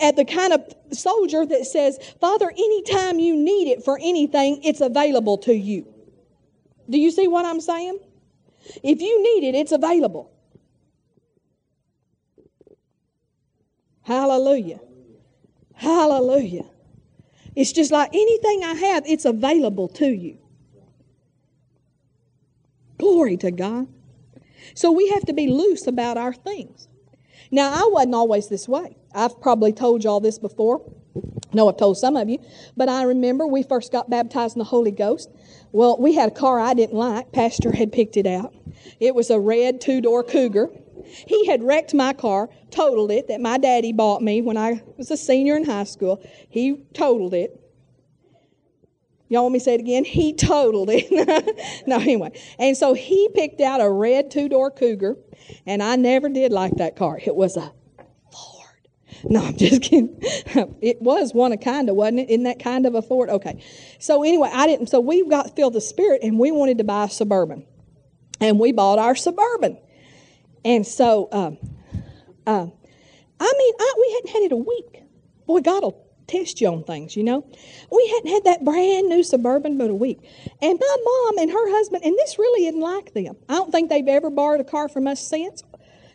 [0.02, 4.82] at the kind of soldier that says, Father, anytime you need it for anything, it's
[4.82, 5.94] available to you.
[6.90, 8.00] Do you see what I'm saying?
[8.84, 10.32] If you need it, it's available.
[14.02, 14.80] Hallelujah.
[15.78, 16.66] Hallelujah.
[17.56, 20.38] It's just like anything I have, it's available to you.
[22.98, 23.88] Glory to God.
[24.74, 26.88] So we have to be loose about our things.
[27.52, 28.98] Now, I wasn't always this way.
[29.14, 30.82] I've probably told y'all this before.
[31.54, 32.40] No, I've told some of you.
[32.76, 35.30] But I remember we first got baptized in the Holy Ghost.
[35.72, 37.32] Well, we had a car I didn't like.
[37.32, 38.54] Pastor had picked it out.
[39.00, 40.70] It was a red two door Cougar.
[41.08, 45.12] He had wrecked my car, totaled it, that my daddy bought me when I was
[45.12, 46.22] a senior in high school.
[46.50, 47.60] He totaled it.
[49.30, 50.06] Y'all want me to say it again?
[50.06, 51.84] He totaled it.
[51.88, 52.32] no, anyway.
[52.58, 55.18] And so he picked out a red two door Cougar,
[55.66, 57.20] and I never did like that car.
[57.24, 57.74] It was a
[58.32, 58.88] Ford.
[59.26, 60.18] No, I'm just kidding.
[60.82, 62.30] it was one of kind of, wasn't it?
[62.30, 63.30] Isn't that kind of a Ford?
[63.30, 63.62] Okay.
[64.00, 64.88] So anyway, I didn't.
[64.88, 67.66] So we got filled the Spirit, and we wanted to buy a Suburban
[68.40, 69.78] and we bought our suburban.
[70.68, 71.58] And so, um,
[72.46, 72.68] uh,
[73.40, 75.02] I mean, I, we hadn't had it a week.
[75.46, 77.50] Boy, God will test you on things, you know.
[77.90, 80.20] We hadn't had that brand new suburban but a week.
[80.62, 83.38] And my mom and her husband, and this really isn't like them.
[83.48, 85.64] I don't think they've ever borrowed a car from us since.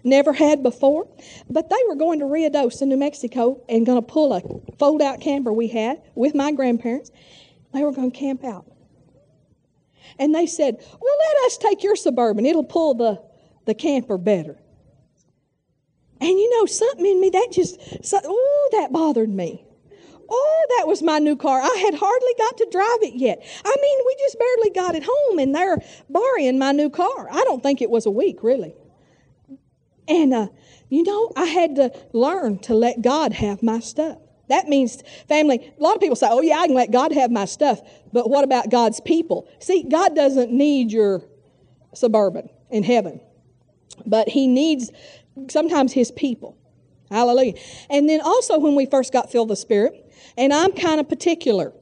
[0.05, 1.09] Never had before.
[1.49, 4.43] But they were going to Ruidoso, New Mexico, and going to pull a
[4.77, 7.11] fold out camper we had with my grandparents.
[7.73, 8.67] They were going to camp out.
[10.19, 12.45] And they said, Well, let us take your suburban.
[12.45, 13.32] It'll pull the,
[13.67, 14.59] the camper better.
[16.21, 19.65] And you know, something in me that just, so, oh, that bothered me.
[20.31, 21.61] Oh, that was my new car.
[21.61, 23.45] I had hardly got to drive it yet.
[23.65, 27.29] I mean, we just barely got it home and they're borrowing my new car.
[27.31, 28.75] I don't think it was a week, really.
[30.09, 30.49] And, uh,
[30.89, 34.19] you know, I had to learn to let God have my stuff.
[34.49, 37.31] That means, family, a lot of people say, oh, yeah, I can let God have
[37.31, 37.81] my stuff.
[38.13, 39.49] But what about God's people?
[39.61, 41.23] See, God doesn't need your
[41.95, 43.21] suburban in heaven,
[44.07, 44.91] but He needs
[45.49, 46.57] sometimes His people.
[47.11, 47.55] Hallelujah.
[47.91, 51.09] And then also, when we first got filled with the Spirit, and I'm kind of
[51.09, 51.73] particular.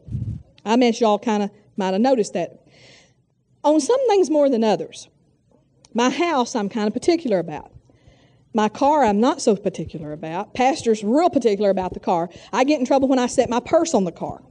[0.65, 2.67] I guess y'all kind of might have noticed that.
[3.63, 5.09] On some things more than others.
[5.95, 7.73] My house, I'm kind of particular about.
[8.53, 10.55] My car, I'm not so particular about.
[10.55, 12.29] Pastor's real particular about the car.
[12.53, 14.43] I get in trouble when I set my purse on the car.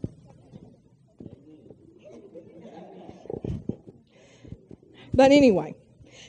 [5.14, 5.76] But anyway,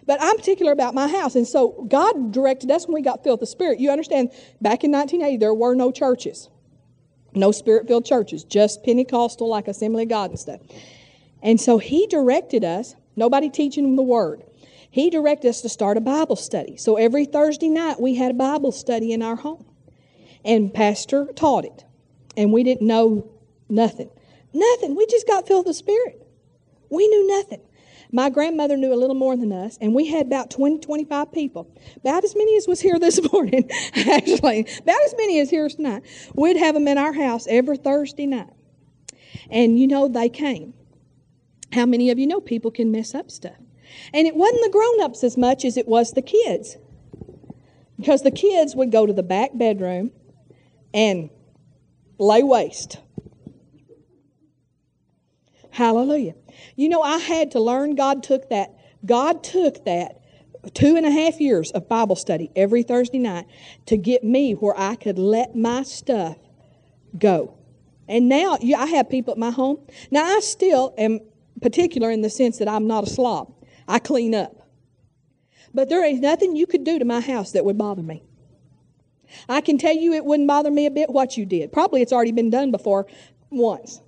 [0.07, 1.35] but I'm particular about my house.
[1.37, 3.81] And so God directed us when we got filled with the Spirit.
[3.81, 6.49] You understand, back in 1980, there were no churches,
[7.35, 10.61] no spirit filled churches, just Pentecostal, like Assembly of God and stuff.
[11.43, 14.43] And so He directed us, nobody teaching the Word.
[14.91, 16.77] He directed us to start a Bible study.
[16.77, 19.65] So every Thursday night we had a Bible study in our home.
[20.45, 21.85] And Pastor taught it.
[22.37, 23.31] And we didn't know
[23.69, 24.11] nothing.
[24.53, 24.97] Nothing.
[24.97, 26.27] We just got filled with the Spirit.
[26.89, 27.61] We knew nothing.
[28.13, 31.73] My grandmother knew a little more than us, and we had about 20, 25 people.
[31.97, 34.61] About as many as was here this morning, actually.
[34.61, 36.03] About as many as here tonight.
[36.35, 38.53] We'd have them in our house every Thursday night.
[39.51, 40.75] And you know, they came.
[41.73, 43.57] How many of you know people can mess up stuff?
[44.13, 46.77] And it wasn't the grown ups as much as it was the kids.
[47.97, 50.11] Because the kids would go to the back bedroom
[50.93, 51.31] and
[52.19, 52.99] lay waste.
[55.71, 56.35] Hallelujah.
[56.77, 60.21] You know, I had to learn, God took that, God took that
[60.75, 63.47] two and a half years of Bible study every Thursday night
[63.87, 66.37] to get me where I could let my stuff
[67.17, 67.57] go.
[68.09, 69.79] And now I have people at my home.
[70.11, 71.21] Now, I still am
[71.63, 73.55] particular in the sense that I'm not a slob,
[73.87, 74.69] I clean up.
[75.73, 78.25] But there ain't nothing you could do to my house that would bother me.
[79.49, 81.73] I can tell you it wouldn't bother me a bit what you did.
[81.73, 83.07] Probably it's already been done before
[83.51, 84.01] once.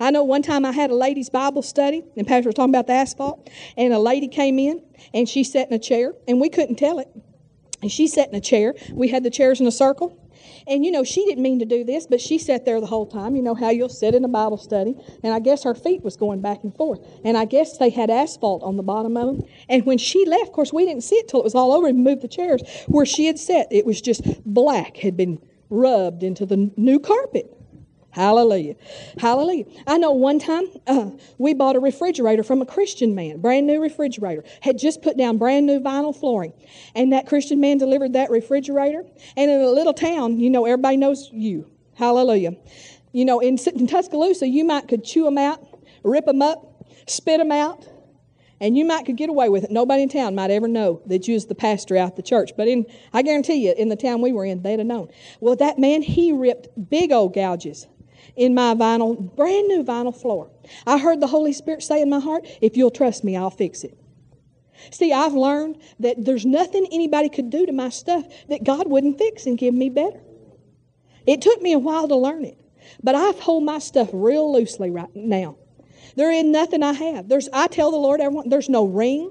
[0.00, 2.86] I know one time I had a ladies' Bible study, and Pastor was talking about
[2.86, 4.82] the asphalt, and a lady came in,
[5.12, 7.08] and she sat in a chair, and we couldn't tell it.
[7.82, 8.74] And she sat in a chair.
[8.92, 10.16] We had the chairs in a circle.
[10.66, 13.06] And you know, she didn't mean to do this, but she sat there the whole
[13.06, 13.36] time.
[13.36, 14.94] You know how you'll sit in a Bible study.
[15.22, 17.00] And I guess her feet was going back and forth.
[17.24, 19.48] And I guess they had asphalt on the bottom of them.
[19.68, 21.86] And when she left, of course, we didn't see it till it was all over
[21.86, 22.62] and moved the chairs.
[22.86, 27.56] Where she had sat, it was just black, had been rubbed into the new carpet.
[28.12, 28.74] Hallelujah.
[29.18, 29.66] Hallelujah.
[29.86, 33.80] I know one time uh, we bought a refrigerator from a Christian man, brand new
[33.80, 36.52] refrigerator, had just put down brand new vinyl flooring.
[36.96, 39.04] And that Christian man delivered that refrigerator.
[39.36, 41.70] And in a little town, you know, everybody knows you.
[41.94, 42.56] Hallelujah.
[43.12, 45.64] You know, in, in Tuscaloosa, you might could chew them out,
[46.02, 47.86] rip them up, spit them out,
[48.60, 49.70] and you might could get away with it.
[49.70, 52.52] Nobody in town might ever know that you was the pastor out the church.
[52.56, 55.08] But in, I guarantee you, in the town we were in, they'd have known.
[55.38, 57.86] Well, that man, he ripped big old gouges
[58.40, 60.50] in my vinyl, brand new vinyl floor.
[60.86, 63.84] I heard the Holy Spirit say in my heart, if you'll trust me, I'll fix
[63.84, 63.98] it.
[64.90, 69.18] See, I've learned that there's nothing anybody could do to my stuff that God wouldn't
[69.18, 70.22] fix and give me better.
[71.26, 72.56] It took me a while to learn it,
[73.02, 75.56] but I hold my stuff real loosely right now.
[76.16, 77.28] There ain't nothing I have.
[77.28, 79.30] There's, I tell the Lord, everyone, there's no ring,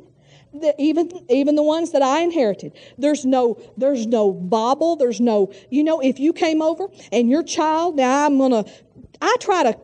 [0.53, 2.73] the, even even the ones that I inherited.
[2.97, 4.95] There's no there's no bauble.
[4.95, 8.65] There's no you know if you came over and your child now I'm gonna
[9.21, 9.79] I try to,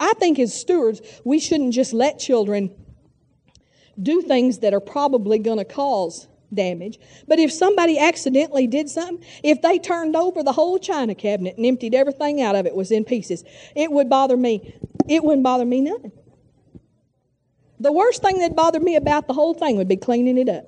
[0.00, 2.70] I think as stewards, we shouldn't just let children
[4.00, 6.98] do things that are probably going to cause damage.
[7.28, 11.66] But if somebody accidentally did something, if they turned over the whole china cabinet and
[11.66, 13.44] emptied everything out of it was in pieces,
[13.76, 14.74] it would bother me.
[15.08, 16.12] It wouldn't bother me none.
[17.78, 20.66] The worst thing that bothered me about the whole thing would be cleaning it up.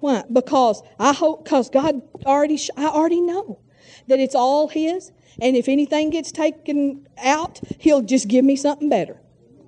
[0.00, 0.24] Why?
[0.30, 3.60] Because I hope, because God already, I already know
[4.08, 8.88] that it's all His, and if anything gets taken out, He'll just give me something
[8.88, 9.20] better.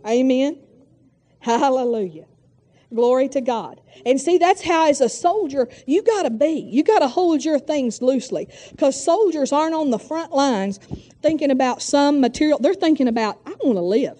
[0.07, 0.59] Amen.
[1.41, 2.27] Hallelujah.
[2.95, 3.81] Glory to God.
[4.05, 6.69] And see, that's how, as a soldier, you got to be.
[6.71, 8.49] You got to hold your things loosely.
[8.71, 10.79] Because soldiers aren't on the front lines
[11.23, 12.59] thinking about some material.
[12.61, 14.19] They're thinking about, I want to live.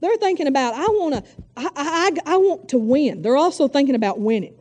[0.00, 1.24] They're thinking about, I want to,
[1.56, 1.70] I,
[2.26, 3.22] I, I want to win.
[3.22, 4.54] They're also thinking about winning.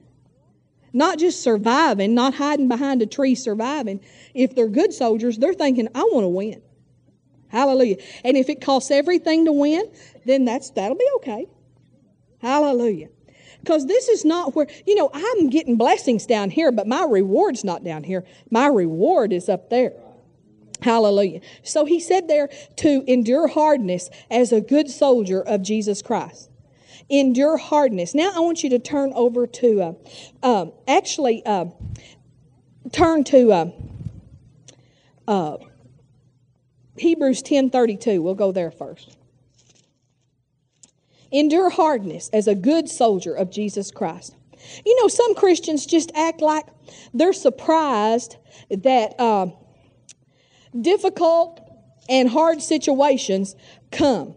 [0.93, 3.99] Not just surviving, not hiding behind a tree surviving.
[4.36, 6.62] If they're good soldiers, they're thinking, I want to win.
[7.47, 7.97] Hallelujah.
[8.23, 9.91] And if it costs everything to win,
[10.25, 11.47] then that's that'll be okay.
[12.39, 13.10] Hallelujah.
[13.60, 17.63] Because this is not where, you know, I'm getting blessings down here, but my reward's
[17.63, 18.25] not down here.
[18.51, 19.93] My reward is up there.
[20.82, 21.39] Hallelujah.
[21.63, 26.49] So he said there to endure hardness as a good soldier of Jesus Christ
[27.09, 28.13] endure hardness.
[28.13, 29.93] Now I want you to turn over to, uh,
[30.41, 31.65] uh, actually, uh,
[32.91, 33.71] turn to uh,
[35.27, 35.57] uh,
[36.97, 38.21] Hebrews 10.32.
[38.21, 39.17] We'll go there first.
[41.31, 44.35] Endure hardness as a good soldier of Jesus Christ.
[44.85, 46.65] You know, some Christians just act like
[47.13, 48.37] they're surprised
[48.69, 49.47] that uh,
[50.79, 51.59] difficult
[52.07, 53.55] and hard situations
[53.91, 54.35] come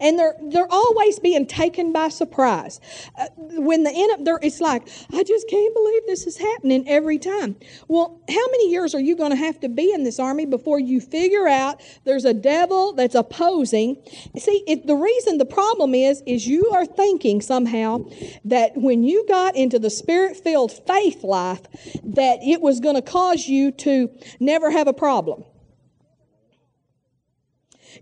[0.00, 2.80] and they're they're always being taken by surprise.
[3.18, 6.88] Uh, when the end up there, it's like I just can't believe this is happening
[6.88, 7.56] every time.
[7.88, 10.78] Well, how many years are you going to have to be in this army before
[10.78, 13.96] you figure out there's a devil that's opposing?
[14.36, 18.04] See, if the reason the problem is is you are thinking somehow
[18.44, 21.62] that when you got into the spirit-filled faith life
[22.02, 25.44] that it was going to cause you to never have a problem.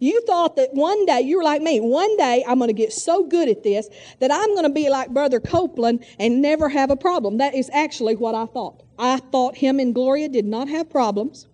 [0.01, 2.93] You thought that one day, you were like me, one day I'm going to get
[2.93, 3.88] so good at this
[4.20, 7.38] that I'm going to be like Brother Copeland and never have a problem.
[7.38, 8.82] That is actually what I thought.
[8.99, 11.49] I thought him and Gloria did not have problems.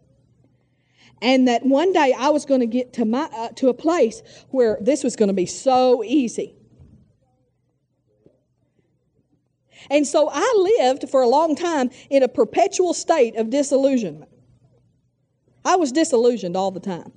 [1.20, 4.22] And that one day I was going to get to, my, uh, to a place
[4.50, 6.54] where this was going to be so easy.
[9.90, 14.30] And so I lived for a long time in a perpetual state of disillusionment.
[15.64, 17.12] I was disillusioned all the time.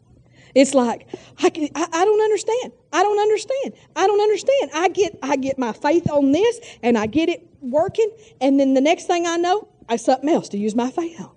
[0.54, 1.08] It's like
[1.42, 2.74] I, can, I, I, don't understand.
[2.92, 3.74] I don't understand.
[3.96, 4.72] I don't understand.
[4.74, 8.74] I get I get my faith on this and I get it working, and then
[8.74, 11.32] the next thing I know, I something else to use my faith on.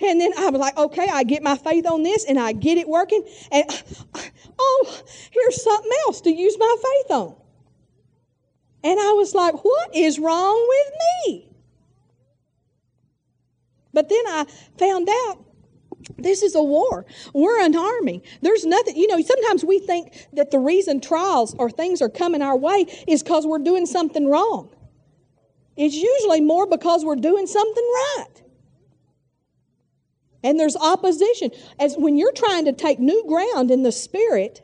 [0.00, 2.78] And then I was like, okay, I get my faith on this and I get
[2.78, 3.24] it working.
[3.52, 3.64] And
[4.58, 7.36] oh, here's something else to use my faith on.
[8.82, 10.92] And I was like, what is wrong with
[11.26, 11.48] me?
[13.92, 14.46] But then I
[14.78, 15.38] found out
[16.18, 17.06] this is a war.
[17.32, 18.22] We're an army.
[18.42, 22.42] There's nothing, you know, sometimes we think that the reason trials or things are coming
[22.42, 24.70] our way is because we're doing something wrong.
[25.76, 28.42] It's usually more because we're doing something right.
[30.42, 31.50] And there's opposition.
[31.78, 34.60] As when you're trying to take new ground in the spirit,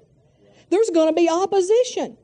[0.69, 2.17] there's going to be opposition.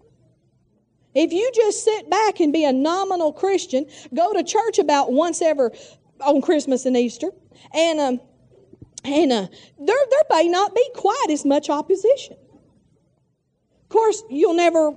[1.15, 5.41] If you just sit back and be a nominal Christian, go to church about once
[5.41, 5.73] ever
[6.21, 7.31] on Christmas and Easter,
[7.73, 8.21] and um,
[9.07, 9.47] and uh,
[9.79, 12.37] there there may not be quite as much opposition.
[13.83, 14.97] Of course, you'll never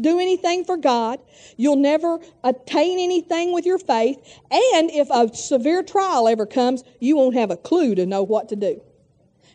[0.00, 1.18] do anything for God.
[1.56, 4.18] You'll never attain anything with your faith.
[4.50, 8.48] And if a severe trial ever comes, you won't have a clue to know what
[8.50, 8.80] to do.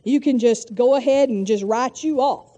[0.03, 2.49] You can just go ahead and just write you off.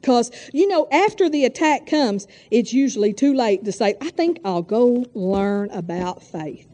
[0.00, 4.38] Because, you know, after the attack comes, it's usually too late to say, I think
[4.44, 6.71] I'll go learn about faith.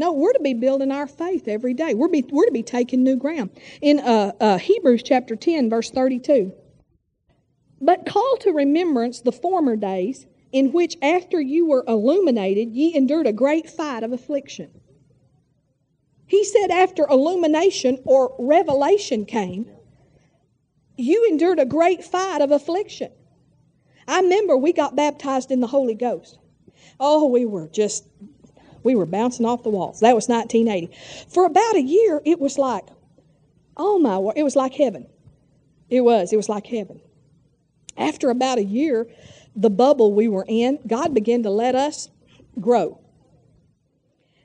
[0.00, 1.92] No, we're to be building our faith every day.
[1.92, 3.50] We're, be, we're to be taking new ground.
[3.82, 6.54] In uh, uh, Hebrews chapter 10, verse 32,
[7.82, 13.26] but call to remembrance the former days in which, after you were illuminated, ye endured
[13.26, 14.70] a great fight of affliction.
[16.26, 19.66] He said, after illumination or revelation came,
[20.96, 23.12] you endured a great fight of affliction.
[24.08, 26.38] I remember we got baptized in the Holy Ghost.
[26.98, 28.06] Oh, we were just,
[28.82, 30.00] we were bouncing off the walls.
[30.00, 30.94] That was 1980.
[31.28, 32.84] For about a year, it was like,
[33.76, 35.06] oh my word, it was like heaven.
[35.88, 37.00] It was, it was like heaven.
[37.96, 39.06] After about a year,
[39.56, 42.08] the bubble we were in, God began to let us
[42.60, 43.00] grow.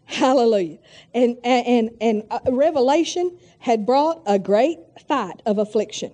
[0.05, 0.79] Hallelujah.
[1.13, 6.11] And, and, and, uh, Revelation had brought a great fight of affliction.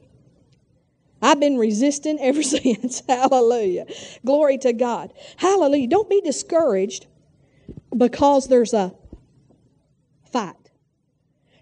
[1.21, 3.03] I've been resisting ever since.
[3.07, 3.85] Hallelujah.
[4.25, 5.13] Glory to God.
[5.37, 5.87] Hallelujah.
[5.87, 7.05] Don't be discouraged
[7.95, 8.93] because there's a
[10.31, 10.55] fight.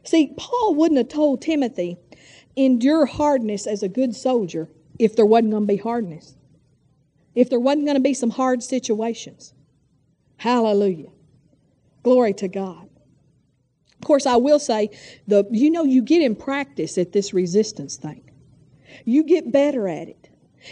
[0.04, 1.98] See, Paul wouldn't have told Timothy,
[2.56, 6.36] endure hardness as a good soldier if there wasn't going to be hardness,
[7.36, 9.54] if there wasn't going to be some hard situations.
[10.38, 11.10] Hallelujah.
[12.04, 12.90] Glory to God.
[14.02, 14.90] Of course, I will say,
[15.28, 18.24] the you know, you get in practice at this resistance thing.
[19.06, 20.19] You get better at it.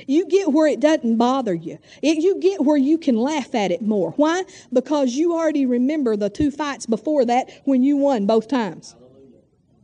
[0.07, 1.79] You get where it doesn't bother you.
[2.01, 4.11] It, you get where you can laugh at it more.
[4.11, 4.43] Why?
[4.71, 8.95] Because you already remember the two fights before that when you won both times.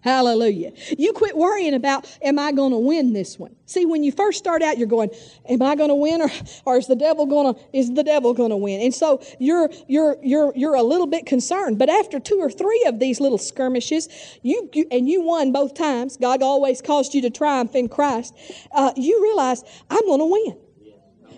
[0.04, 0.74] Hallelujah.
[0.98, 3.56] You quit worrying about, am I going to win this one?
[3.66, 5.10] See, when you first start out, you're going,
[5.48, 6.30] am I going to win or,
[6.66, 8.82] or is the devil going to, is the devil going to win?
[8.82, 11.80] And so you're, you're, you're, you're a little bit concerned.
[11.80, 14.10] But after two or three of these little skirmishes,
[14.42, 18.36] you, you and you won both times, God always caused you to triumph in Christ,
[18.74, 20.58] uh, you realize, I'm going to win.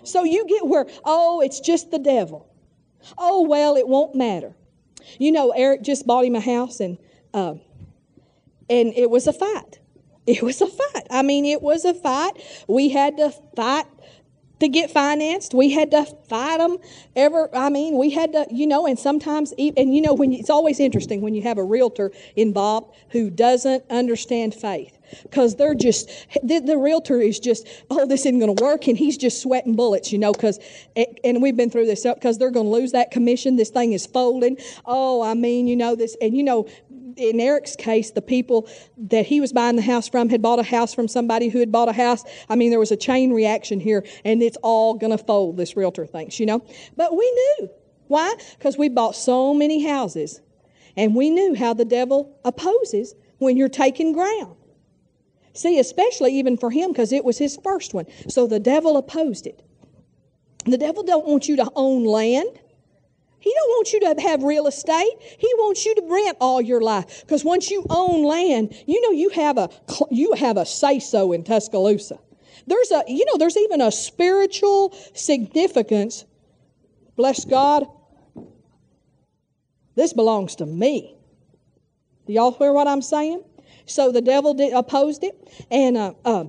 [0.02, 2.52] So you get where, oh, it's just the devil.
[3.16, 4.56] Oh, well, it won't matter.
[5.20, 6.98] You know, Eric just bought him a house and,
[7.32, 7.54] uh,
[8.68, 9.78] and it was a fight.
[10.26, 11.06] It was a fight.
[11.10, 12.32] I mean, it was a fight.
[12.66, 13.86] We had to fight
[14.60, 15.54] to get financed.
[15.54, 16.78] We had to fight them
[17.14, 17.54] ever.
[17.54, 20.80] I mean, we had to, you know, and sometimes, and you know, when it's always
[20.80, 24.96] interesting when you have a realtor involved who doesn't understand faith.
[25.22, 26.10] Because they're just,
[26.42, 28.88] the, the, realtor is just, oh, this isn't going to work.
[28.88, 30.58] And he's just sweating bullets, you know, because,
[31.22, 33.54] and we've been through this, up because they're going to lose that commission.
[33.54, 34.58] This thing is folding.
[34.84, 36.68] Oh, I mean, you know, this, and you know,
[37.16, 40.62] in Eric's case, the people that he was buying the house from had bought a
[40.62, 42.24] house from somebody who had bought a house.
[42.48, 45.76] I mean, there was a chain reaction here, and it's all going to fold, this
[45.76, 46.64] realtor thinks, you know.
[46.96, 47.70] But we knew.
[48.08, 48.34] Why?
[48.58, 50.40] Because we bought so many houses,
[50.96, 54.56] and we knew how the devil opposes when you're taking ground.
[55.54, 58.06] See, especially even for him, because it was his first one.
[58.28, 59.62] So the devil opposed it.
[60.66, 62.60] The devil don't want you to own land.
[63.46, 65.12] He don't want you to have real estate.
[65.38, 67.20] He wants you to rent all your life.
[67.20, 69.70] Because once you own land, you know you have a
[70.10, 72.18] you have a say so in Tuscaloosa.
[72.66, 76.24] There's a you know there's even a spiritual significance.
[77.14, 77.86] Bless God.
[79.94, 81.14] This belongs to me.
[82.26, 83.44] Do y'all hear what I'm saying?
[83.84, 86.46] So the devil did, opposed it, and uh, uh,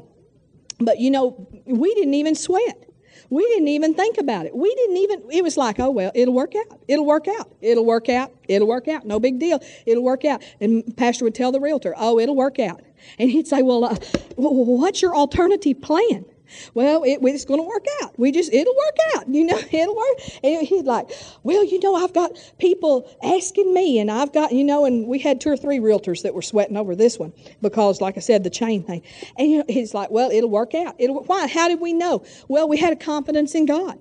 [0.80, 2.86] but you know we didn't even sweat.
[3.30, 4.55] We didn't even think about it.
[4.55, 6.80] We didn't even, it was like, oh, well, it'll work out.
[6.88, 7.51] It'll work out.
[7.61, 8.32] It'll work out.
[8.47, 9.05] It'll work out.
[9.05, 9.59] No big deal.
[9.86, 10.41] It'll work out.
[10.61, 12.82] And Pastor would tell the realtor, oh, it'll work out.
[13.19, 13.95] And he'd say, well, uh,
[14.36, 16.25] what's your alternative plan?
[16.74, 18.18] Well, it, it's going to work out.
[18.18, 19.28] We just, it'll work out.
[19.28, 20.18] You know, it'll work.
[20.43, 21.10] And he's like,
[21.43, 25.20] well, you know, I've got people asking me, and I've got, you know, and we
[25.20, 28.43] had two or three realtors that were sweating over this one because, like I said,
[28.43, 29.04] the chain thing.
[29.38, 30.95] And he's like, well, it'll work out.
[30.98, 31.48] It'll, why?
[31.48, 32.24] How did we know?
[32.48, 34.00] Well, we had a confidence in God.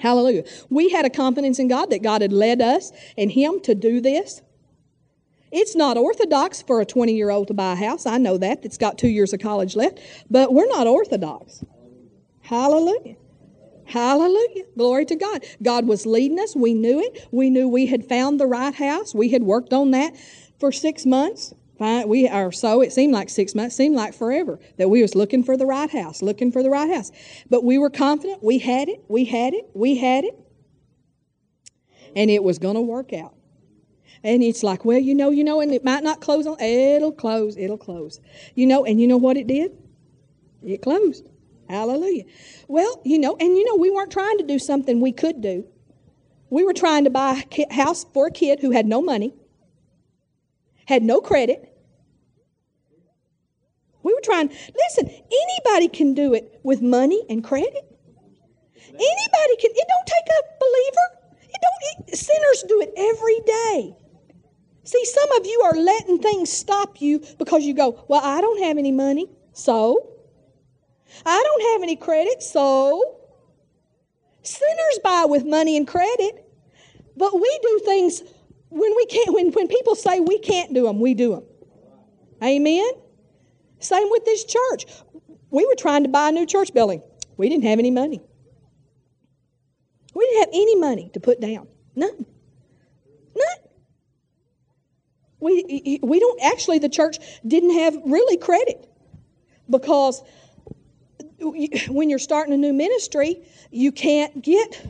[0.00, 0.44] Hallelujah.
[0.68, 4.00] We had a confidence in God that God had led us and Him to do
[4.00, 4.42] this.
[5.52, 8.06] It's not orthodox for a 20 year old to buy a house.
[8.06, 8.64] I know that.
[8.64, 10.00] It's got two years of college left.
[10.30, 11.64] But we're not orthodox.
[12.42, 13.16] Hallelujah.
[13.86, 14.64] Hallelujah.
[14.76, 15.44] Glory to God.
[15.62, 16.56] God was leading us.
[16.56, 17.28] We knew it.
[17.30, 19.14] We knew we had found the right house.
[19.14, 20.16] We had worked on that
[20.58, 21.54] for six months.
[21.78, 25.44] We are so it seemed like six months, seemed like forever that we was looking
[25.44, 27.12] for the right house, looking for the right house.
[27.50, 30.38] But we were confident we had it, we had it, we had it,
[32.16, 33.35] and it was going to work out.
[34.22, 37.12] And it's like, well, you know, you know, and it might not close on, it'll
[37.12, 38.20] close, it'll close.
[38.54, 39.72] You know, and you know what it did?
[40.64, 41.28] It closed.
[41.68, 42.24] Hallelujah.
[42.68, 45.66] Well, you know, and you know, we weren't trying to do something we could do.
[46.50, 49.34] We were trying to buy a house for a kid who had no money,
[50.86, 51.72] had no credit.
[54.02, 57.84] We were trying, listen, anybody can do it with money and credit.
[58.86, 61.26] Anybody can, it don't take a believer.
[61.42, 63.96] It don't, it, sinners do it every day.
[64.86, 68.62] See, some of you are letting things stop you because you go, Well, I don't
[68.62, 70.12] have any money, so.
[71.24, 73.18] I don't have any credit, so.
[74.42, 76.44] Sinners buy with money and credit,
[77.16, 78.22] but we do things
[78.68, 81.44] when we can't, when, when people say we can't do them, we do them.
[82.42, 82.90] Amen?
[83.80, 84.86] Same with this church.
[85.50, 87.02] We were trying to buy a new church building.
[87.36, 88.22] We didn't have any money.
[90.14, 91.66] We didn't have any money to put down.
[91.96, 92.26] None.
[95.46, 98.90] We, we don't, actually, the church didn't have really credit
[99.70, 100.22] because
[101.38, 104.84] when you're starting a new ministry, you can't get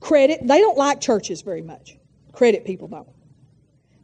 [0.00, 0.40] credit.
[0.42, 1.96] They don't like churches very much.
[2.32, 3.08] Credit people don't.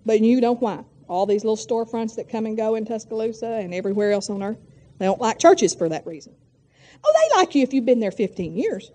[0.05, 0.85] But you know why.
[1.09, 4.59] All these little storefronts that come and go in Tuscaloosa and everywhere else on earth,
[4.99, 6.35] they don't like churches for that reason.
[7.05, 8.93] Oh, they like you if you've been there 15 years.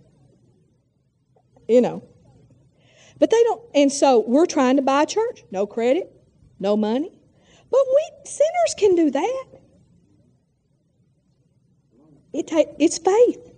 [1.67, 2.03] You know,
[3.19, 5.43] but they don't, and so we're trying to buy a church.
[5.51, 6.11] No credit,
[6.61, 7.11] no money.
[7.69, 9.45] But we sinners can do that.
[12.33, 13.51] It take, it's faith.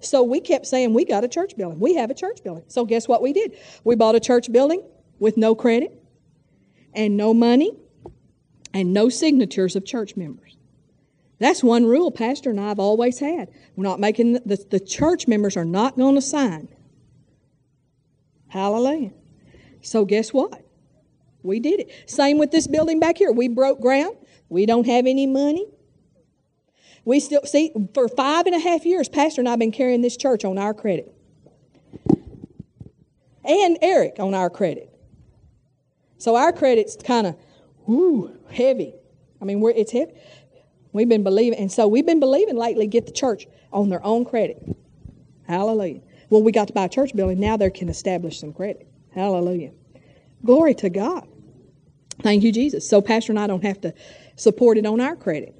[0.00, 1.80] So we kept saying, we got a church building.
[1.80, 2.64] We have a church building.
[2.68, 3.58] So guess what we did?
[3.82, 4.82] We bought a church building
[5.18, 6.00] with no credit
[6.94, 7.72] and no money
[8.72, 10.56] and no signatures of church members.
[11.40, 13.48] That's one rule Pastor and I have always had.
[13.74, 16.68] We're not making the, the church members are not going to sign
[18.48, 19.12] Hallelujah.
[19.82, 20.62] So guess what?
[21.42, 22.10] We did it.
[22.10, 23.32] Same with this building back here.
[23.32, 24.16] We broke ground.
[24.48, 25.66] We don't have any money.
[27.04, 30.02] We still see for five and a half years, Pastor and I have been carrying
[30.02, 31.14] this church on our credit.
[33.44, 34.94] And Eric on our credit.
[36.18, 37.36] So our credit's kind of
[37.88, 38.94] ooh, heavy.
[39.40, 40.12] I mean, we're, it's heavy.
[40.92, 44.24] We've been believing, and so we've been believing lately get the church on their own
[44.24, 44.62] credit.
[45.46, 46.00] Hallelujah.
[46.28, 47.40] Well, we got to buy a church building.
[47.40, 48.86] Now they can establish some credit.
[49.14, 49.70] Hallelujah.
[50.44, 51.26] Glory to God.
[52.22, 52.88] Thank you, Jesus.
[52.88, 53.94] So, Pastor and I don't have to
[54.36, 55.54] support it on our credit.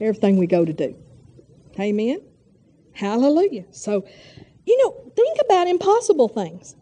[0.00, 0.96] Everything we go to do.
[1.78, 2.20] Amen.
[2.92, 3.64] Hallelujah.
[3.70, 4.06] So,
[4.66, 6.74] you know, think about impossible things.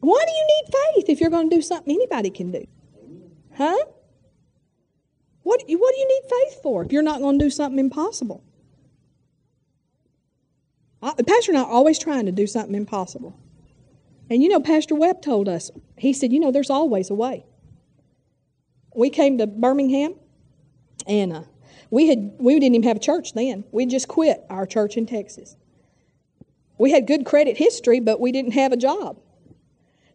[0.00, 2.66] Why do you need faith if you're going to do something anybody can do?
[3.56, 3.84] Huh?
[5.42, 8.42] What, what do you need faith for if you're not going to do something impossible?
[11.00, 13.38] Pastor and I are always trying to do something impossible.
[14.28, 17.46] And you know, Pastor Webb told us, he said, you know, there's always a way.
[18.94, 20.14] We came to Birmingham,
[21.06, 21.42] and uh,
[21.90, 23.64] we had we didn't even have a church then.
[23.70, 25.56] We just quit our church in Texas.
[26.78, 29.18] We had good credit history, but we didn't have a job.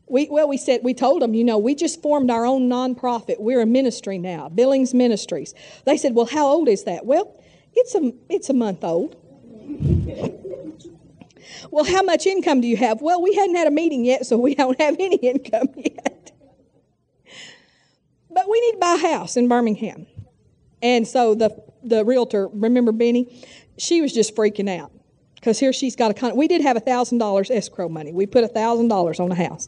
[0.08, 3.40] We, well, we said we told them, you know, we just formed our own nonprofit.
[3.40, 5.54] We're a ministry now, Billings Ministries.
[5.86, 7.06] They said, well, how old is that?
[7.06, 7.40] Well,
[7.74, 9.16] it's a it's a month old.
[11.70, 13.02] Well, how much income do you have?
[13.02, 16.32] Well, we hadn't had a meeting yet, so we don't have any income yet.
[18.30, 20.08] But we need to buy a house in Birmingham.
[20.82, 23.46] And so the, the realtor, remember Benny?
[23.78, 24.92] She was just freaking out.
[25.36, 28.14] Because here she's got a con- we did have a thousand dollars escrow money.
[28.14, 29.68] We put a thousand dollars on a house.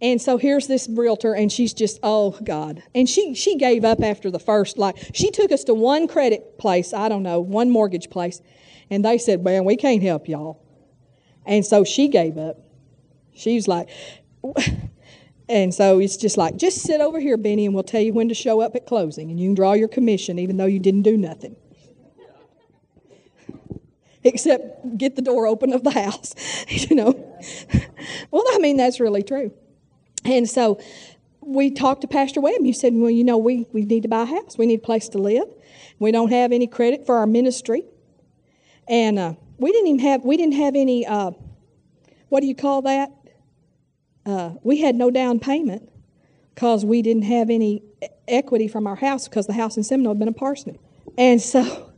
[0.00, 2.82] And so here's this realtor, and she's just, oh God.
[2.94, 6.58] And she she gave up after the first, like she took us to one credit
[6.58, 8.40] place, I don't know, one mortgage place,
[8.90, 10.62] and they said, Man, we can't help y'all.
[11.48, 12.60] And so she gave up.
[13.34, 13.88] She was like,
[15.48, 18.28] And so it's just like, just sit over here, Benny, and we'll tell you when
[18.28, 21.02] to show up at closing, and you can draw your commission even though you didn't
[21.02, 21.56] do nothing.
[24.24, 26.34] Except get the door open of the house,
[26.68, 27.38] you know.
[28.30, 29.52] well, I mean, that's really true.
[30.24, 30.80] And so
[31.40, 32.62] we talked to Pastor Webb.
[32.62, 34.58] He said, Well, you know, we, we need to buy a house.
[34.58, 35.48] We need a place to live.
[35.98, 37.84] We don't have any credit for our ministry.
[38.86, 41.32] And uh, we didn't even have, we didn't have any, uh,
[42.28, 43.10] what do you call that?
[44.24, 45.90] Uh, we had no down payment
[46.54, 47.82] because we didn't have any
[48.26, 50.80] equity from our house because the house in Seminole had been a parsonage.
[51.16, 51.92] And so,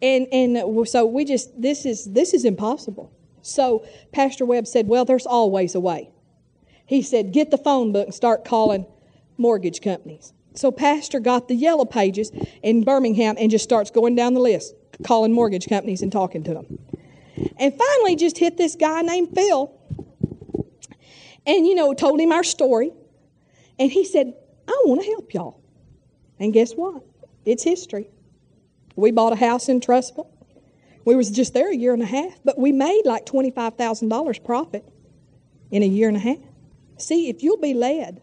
[0.00, 3.12] and, and so we just, this is, this is impossible.
[3.42, 6.10] So Pastor Webb said, Well, there's always a way.
[6.86, 8.86] He said, Get the phone book and start calling
[9.36, 10.32] mortgage companies.
[10.54, 12.30] So Pastor got the yellow pages
[12.62, 14.74] in Birmingham and just starts going down the list,
[15.04, 16.78] calling mortgage companies and talking to them.
[17.58, 19.72] And finally just hit this guy named Phil.
[21.46, 22.92] And, you know, told him our story.
[23.78, 24.34] And he said,
[24.66, 25.60] I want to help y'all.
[26.38, 27.02] And guess what?
[27.44, 28.08] It's history.
[28.96, 30.28] We bought a house in Trussville.
[31.04, 34.88] We was just there a year and a half, but we made like $25,000 profit
[35.70, 36.38] in a year and a half.
[36.96, 38.22] See, if you'll be led,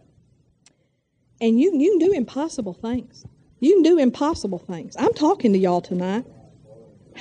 [1.40, 3.26] and you, you can do impossible things.
[3.60, 4.96] You can do impossible things.
[4.98, 6.26] I'm talking to y'all tonight.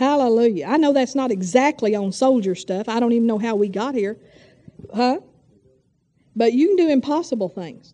[0.00, 0.64] Hallelujah.
[0.66, 2.88] I know that's not exactly on soldier stuff.
[2.88, 4.16] I don't even know how we got here.
[4.94, 5.20] Huh?
[6.34, 7.92] But you can do impossible things.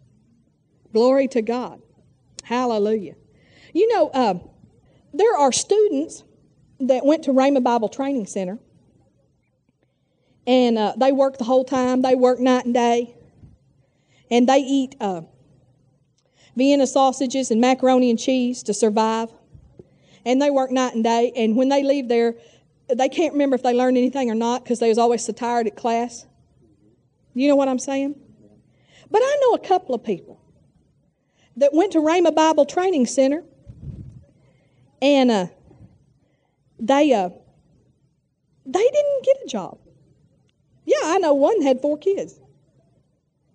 [0.93, 1.83] Glory to God.
[2.45, 3.17] Hallelujah.
[3.75, 4.35] You know, uh,
[5.13, 6.23] there are students
[6.79, 8.61] that went to Rhema Bible Training Center,
[10.47, 12.03] and uh, they work the whole time.
[12.03, 13.17] They work night and day,
[14.31, 15.23] and they eat uh,
[16.55, 19.29] Vienna sausages and macaroni and cheese to survive.
[20.27, 21.33] And they work night and day.
[21.35, 22.35] And when they leave there,
[22.95, 25.67] they can't remember if they learned anything or not because they was always so tired
[25.67, 26.27] at class.
[27.33, 28.15] You know what I'm saying?
[29.11, 30.41] But I know a couple of people
[31.57, 33.43] that went to Rhema Bible Training Center
[35.01, 35.47] and uh,
[36.79, 37.31] they uh,
[38.65, 39.79] they didn't get a job.
[40.85, 42.39] Yeah, I know one had four kids.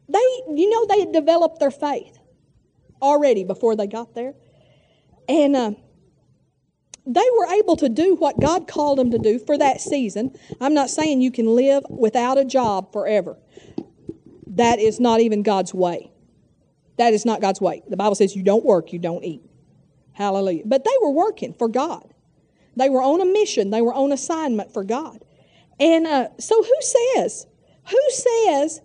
[0.07, 0.19] They,
[0.49, 2.17] you know, they had developed their faith
[3.01, 4.34] already before they got there.
[5.30, 5.72] And uh,
[7.05, 10.37] they were able to do what God called them to do for that season.
[10.59, 13.37] I'm not saying you can live without a job forever.
[14.47, 16.11] That is not even God's way.
[16.97, 17.81] That is not God's way.
[17.87, 19.41] The Bible says you don't work, you don't eat.
[20.13, 20.63] Hallelujah.
[20.65, 22.13] But they were working for God.
[22.75, 25.23] They were on a mission, they were on assignment for God.
[25.79, 27.47] And uh, so who says,
[27.89, 28.81] who says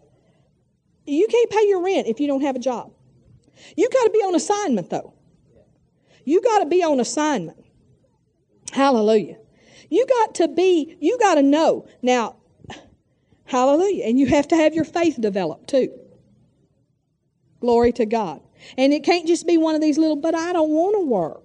[1.05, 2.93] you can't pay your rent if you don't have a job?
[3.77, 5.15] You got to be on assignment, though.
[6.25, 7.66] You got to be on assignment.
[8.73, 9.37] Hallelujah.
[9.89, 11.87] You got to be, you got to know.
[12.03, 12.37] Now,
[13.45, 14.05] hallelujah.
[14.05, 15.91] And you have to have your faith developed, too.
[17.61, 18.41] Glory to God.
[18.77, 21.43] And it can't just be one of these little, but I don't want to work.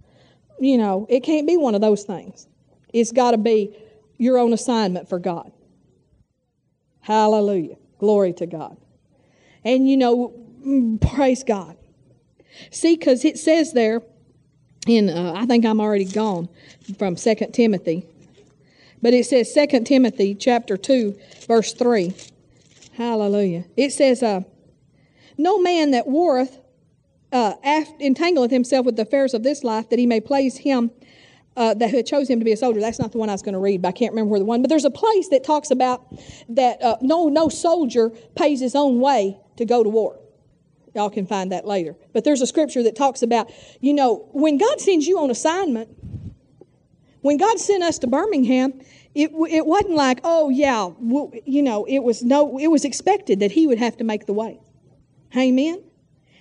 [0.60, 2.48] You know, it can't be one of those things.
[2.94, 3.76] It's got to be
[4.18, 5.52] your own assignment for God.
[7.00, 7.78] Hallelujah.
[8.00, 8.78] Glory to God.
[9.64, 11.78] And you know, praise God.
[12.70, 14.02] See, because it says there
[14.88, 16.50] in, uh, I think I'm already gone
[16.98, 18.06] from Second Timothy,
[19.02, 21.18] but it says Second Timothy chapter 2,
[21.48, 22.14] verse 3.
[22.94, 23.66] Hallelujah.
[23.78, 24.42] It says, uh,
[25.38, 26.58] No man that warreth
[27.32, 30.92] uh, entangleth himself with the affairs of this life that he may please him
[31.58, 32.80] uh, that chose him to be a soldier.
[32.80, 34.46] That's not the one I was going to read, but I can't remember where the
[34.46, 34.62] one.
[34.62, 36.06] But there's a place that talks about
[36.50, 40.21] that uh, no no soldier pays his own way to go to war.
[40.94, 41.96] Y'all can find that later.
[42.14, 45.90] But there's a scripture that talks about, you know, when God sends you on assignment,
[47.22, 48.74] when God sent us to Birmingham,
[49.14, 50.90] it, it wasn't like, oh, yeah,
[51.46, 54.34] you know, it was no, it was expected that He would have to make the
[54.34, 54.60] way.
[55.36, 55.84] Amen?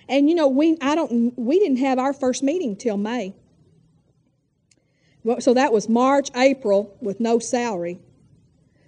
[0.09, 3.33] And, you know, we, I don't, we didn't have our first meeting till May.
[5.39, 7.99] So that was March, April with no salary.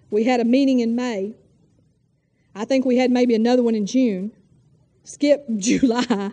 [0.09, 1.35] We had a meeting in May.
[2.55, 4.31] I think we had maybe another one in June
[5.03, 6.31] skip July.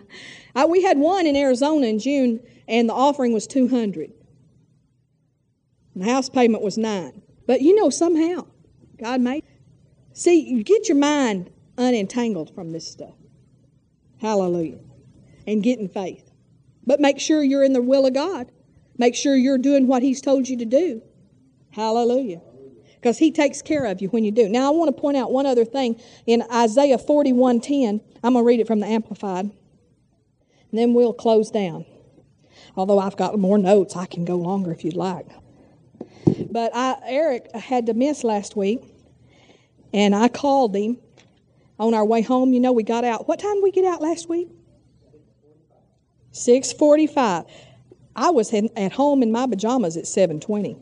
[0.55, 4.11] I, we had one in Arizona in June, and the offering was 200.
[5.95, 7.21] the house payment was nine.
[7.47, 8.47] But you know, somehow,
[8.97, 9.43] God made.
[10.13, 13.15] See, you get your mind unentangled from this stuff.
[14.19, 14.79] Hallelujah.
[15.47, 16.31] And get in faith.
[16.85, 18.51] But make sure you're in the will of God.
[18.97, 21.01] Make sure you're doing what He's told you to do.
[21.71, 22.41] Hallelujah
[23.01, 24.47] because he takes care of you when you do.
[24.47, 27.99] Now, I want to point out one other thing in Isaiah 41:10.
[28.23, 31.85] I'm going to read it from the Amplified, and then we'll close down.
[32.75, 35.25] Although I've got more notes, I can go longer if you'd like.
[36.51, 38.83] But I, Eric had to miss last week,
[39.91, 40.99] and I called him
[41.79, 43.27] on our way home, you know, we got out.
[43.27, 44.49] What time did we get out last week?
[46.31, 47.47] 6:45.
[48.15, 50.77] I was at home in my pajamas at 7:20.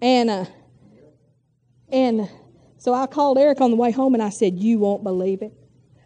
[0.00, 0.46] And uh,
[1.92, 2.28] and
[2.78, 5.52] so I called Eric on the way home and I said, "You won't believe it.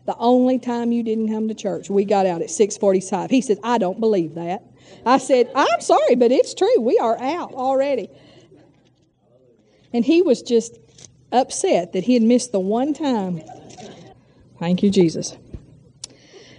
[0.07, 3.59] The only time you didn't come to church, we got out at 6:45." He said,
[3.63, 4.65] "I don't believe that."
[5.07, 6.81] I said, "I'm sorry, but it's true.
[6.81, 8.11] We are out already."
[9.93, 10.79] And he was just
[11.31, 13.41] upset that he had missed the one time.
[14.59, 15.37] Thank you, Jesus.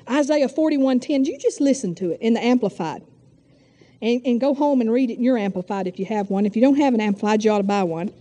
[0.09, 3.01] Isaiah 41:10, you just listen to it in the Amplified.
[4.01, 6.45] And, and go home and read it in your Amplified if you have one.
[6.45, 8.11] If you don't have an Amplified, you ought to buy one.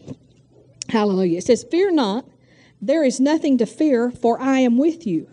[0.88, 1.38] Hallelujah.
[1.38, 2.26] It says, Fear not,
[2.80, 5.30] there is nothing to fear, for I am with you.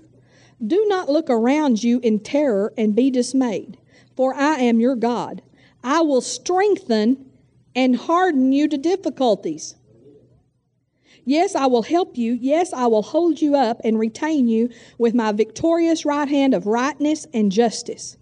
[0.65, 3.77] Do not look around you in terror and be dismayed,
[4.15, 5.41] for I am your God.
[5.83, 7.25] I will strengthen
[7.75, 9.75] and harden you to difficulties.
[11.25, 12.33] Yes, I will help you.
[12.33, 16.65] Yes, I will hold you up and retain you with my victorious right hand of
[16.65, 18.17] rightness and justice.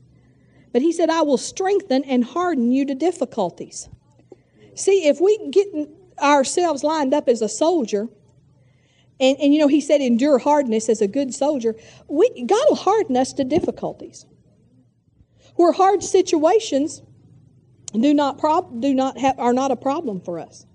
[0.71, 3.89] But he said, I will strengthen and harden you to difficulties.
[4.75, 5.67] See, if we get
[6.21, 8.07] ourselves lined up as a soldier,
[9.19, 11.75] and, and you know, he said, endure hardness as a good soldier,
[12.07, 14.25] we, God will harden us to difficulties.
[15.55, 17.01] Where hard situations
[17.93, 20.65] do not, prob- do not have, are not a problem for us.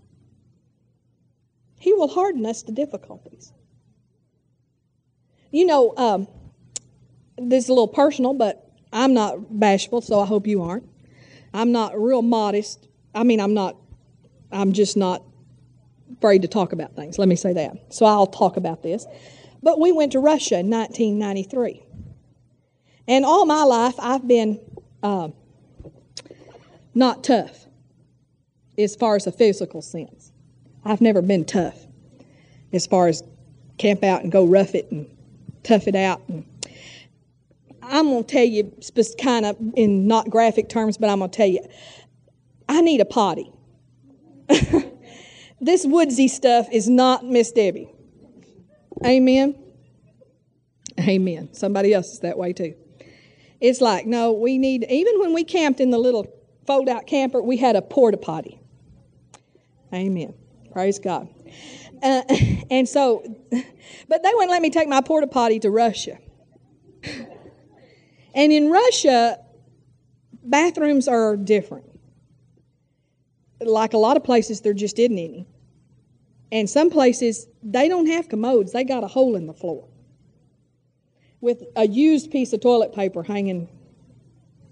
[1.78, 3.52] He will harden us to difficulties.
[5.50, 6.28] You know, um,
[7.38, 10.88] this is a little personal, but I'm not bashful, so I hope you aren't.
[11.52, 12.88] I'm not real modest.
[13.14, 13.76] I mean, I'm not,
[14.50, 15.22] I'm just not
[16.16, 17.18] afraid to talk about things.
[17.18, 17.92] Let me say that.
[17.92, 19.06] So I'll talk about this.
[19.62, 21.82] But we went to Russia in 1993.
[23.06, 24.60] And all my life, I've been
[25.02, 25.28] uh,
[26.94, 27.66] not tough
[28.78, 30.32] as far as a physical sense.
[30.84, 31.86] I've never been tough
[32.72, 33.22] as far as
[33.78, 35.06] camp out and go rough it and
[35.62, 36.22] tough it out.
[36.28, 36.44] And
[37.82, 38.72] I'm going to tell you,
[39.20, 41.60] kind of in not graphic terms, but I'm going to tell you,
[42.68, 43.50] I need a potty.
[45.64, 47.90] this woodsy stuff is not Miss Debbie.
[49.04, 49.56] Amen.
[51.00, 51.52] Amen.
[51.52, 52.74] Somebody else is that way too.
[53.60, 56.26] It's like, no, we need, even when we camped in the little
[56.66, 58.60] fold out camper, we had a porta potty.
[59.92, 60.34] Amen.
[60.72, 61.28] Praise God.
[62.02, 62.22] Uh,
[62.70, 63.22] and so,
[64.08, 66.18] but they wouldn't let me take my porta potty to Russia.
[68.34, 69.38] And in Russia,
[70.42, 71.86] bathrooms are different.
[73.60, 75.46] Like a lot of places, there just isn't any.
[76.54, 79.88] And some places, they don't have commodes, they got a hole in the floor
[81.40, 83.68] with a used piece of toilet paper hanging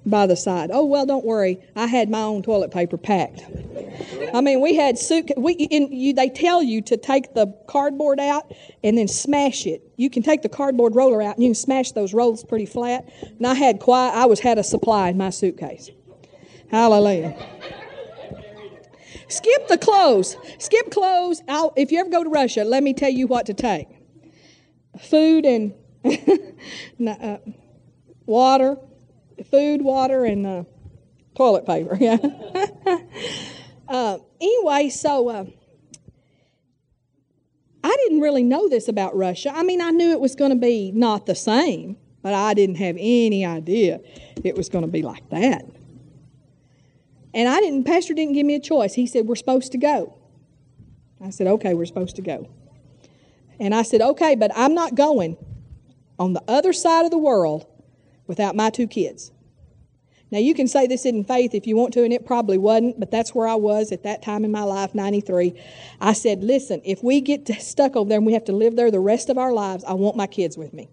[0.07, 0.70] by the side.
[0.72, 1.59] Oh well, don't worry.
[1.74, 3.43] I had my own toilet paper packed.
[4.33, 5.33] I mean, we had suit.
[5.37, 8.53] We in, you, they tell you to take the cardboard out
[8.85, 9.83] and then smash it.
[9.97, 13.12] You can take the cardboard roller out and you can smash those rolls pretty flat.
[13.22, 14.11] And I had quite.
[14.11, 15.91] I was had a supply in my suitcase.
[16.70, 17.37] Hallelujah.
[19.33, 20.37] Skip the clothes.
[20.59, 21.43] Skip clothes.
[21.49, 23.89] I'll, if you ever go to Russia, let me tell you what to take:
[24.99, 25.74] food and
[27.09, 27.39] uh,
[28.26, 28.76] water
[29.45, 30.64] food, water, and uh,
[31.35, 31.97] toilet paper.
[32.01, 32.18] Yeah.
[33.89, 35.45] uh, anyway, so uh,
[37.85, 39.53] I didn't really know this about Russia.
[39.55, 42.76] I mean, I knew it was going to be not the same, but I didn't
[42.76, 44.01] have any idea
[44.45, 45.64] it was going to be like that.
[47.35, 47.85] And I didn't.
[47.85, 48.95] Pastor didn't give me a choice.
[48.95, 50.18] He said we're supposed to go.
[51.20, 52.49] I said, okay, we're supposed to go.
[53.61, 55.37] And I said, okay, but I'm not going
[56.18, 57.66] on the other side of the world
[58.26, 59.30] without my two kids.
[60.33, 62.99] Now, you can say this isn't faith if you want to, and it probably wasn't,
[62.99, 65.53] but that's where I was at that time in my life, 93.
[66.01, 68.91] I said, listen, if we get stuck over there and we have to live there
[68.91, 70.89] the rest of our lives, I want my kids with me.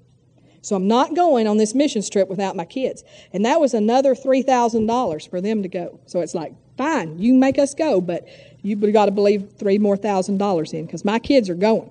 [0.62, 3.04] So I'm not going on this mission trip without my kids.
[3.32, 6.00] And that was another $3,000 for them to go.
[6.06, 8.28] So it's like, fine, you make us go, but
[8.62, 11.90] you've got to believe three more thousand dollars in because my kids are going.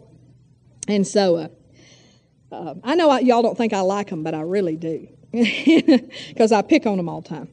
[0.86, 1.48] And so uh,
[2.50, 6.52] uh, I know I, y'all don't think I like them, but I really do because
[6.52, 7.48] I pick on them all the time.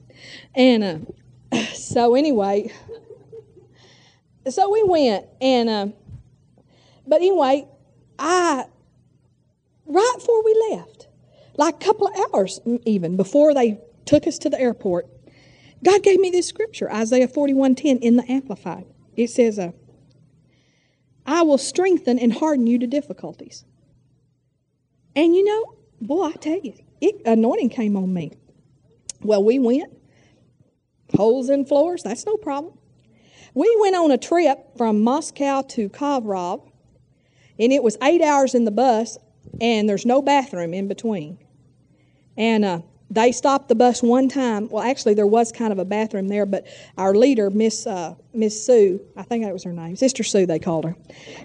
[0.53, 1.11] And
[1.51, 2.71] uh, so, anyway,
[4.49, 5.87] so we went, and uh,
[7.05, 7.67] but anyway,
[8.17, 8.65] I
[9.85, 10.94] right before we left,
[11.57, 15.07] like a couple of hours even before they took us to the airport,
[15.83, 18.85] God gave me this scripture, Isaiah 41:10 in the Amplified.
[19.15, 19.71] It says, uh,
[21.25, 23.65] I will strengthen and harden you to difficulties.
[25.15, 28.31] And you know, boy, I tell you, it, anointing came on me.
[29.21, 29.91] Well, we went.
[31.15, 32.77] Holes in floors, that's no problem.
[33.53, 36.69] We went on a trip from Moscow to Kovrov,
[37.57, 39.17] And it was eight hours in the bus,
[39.61, 41.37] and there's no bathroom in between.
[42.37, 42.79] And uh,
[43.09, 44.69] they stopped the bus one time.
[44.69, 46.65] Well, actually, there was kind of a bathroom there, but
[46.97, 50.59] our leader, Miss uh, Miss Sue, I think that was her name, Sister Sue, they
[50.59, 50.95] called her.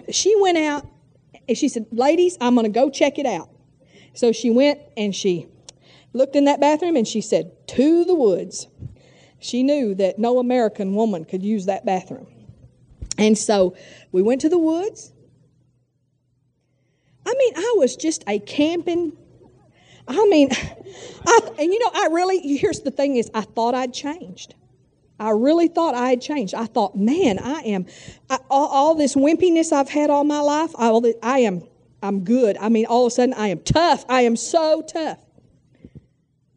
[0.09, 0.85] She went out
[1.47, 3.49] and she said, "Ladies, I'm going to go check it out."
[4.13, 5.47] So she went and she
[6.13, 8.67] looked in that bathroom and she said, "To the woods."
[9.41, 12.27] She knew that no American woman could use that bathroom.
[13.17, 13.75] And so
[14.11, 15.11] we went to the woods.
[17.25, 19.17] I mean, I was just a camping.
[20.11, 20.49] I mean,
[21.25, 24.55] I, and you know, I really, here's the thing is, I thought I'd changed.
[25.19, 26.55] I really thought I had changed.
[26.55, 27.85] I thought, man, I am,
[28.29, 31.63] I, all, all, this wimpiness I've had all my life, I, all I am,
[32.01, 32.57] I'm good.
[32.57, 34.03] I mean, all of a sudden, I am tough.
[34.09, 35.19] I am so tough.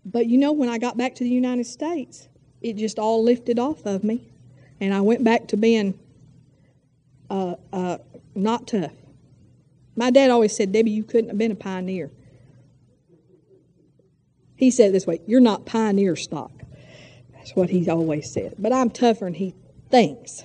[0.05, 2.29] But you know, when I got back to the United States,
[2.63, 4.27] it just all lifted off of me,
[4.81, 5.99] and I went back to being
[7.29, 7.99] uh, uh,
[8.35, 8.93] not tough.
[9.97, 12.11] My dad always said, Debbie, you couldn't have been a pioneer.
[14.65, 16.51] He said this way, You're not pioneer stock.
[17.35, 18.55] That's what he always said.
[18.59, 19.55] But I'm tougher than he
[19.91, 20.43] thinks.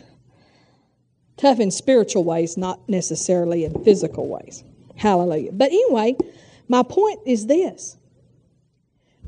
[1.38, 4.66] Tough in spiritual ways, not necessarily in physical ways.
[4.98, 5.54] Hallelujah.
[5.54, 6.18] But anyway,
[6.68, 7.98] my point is this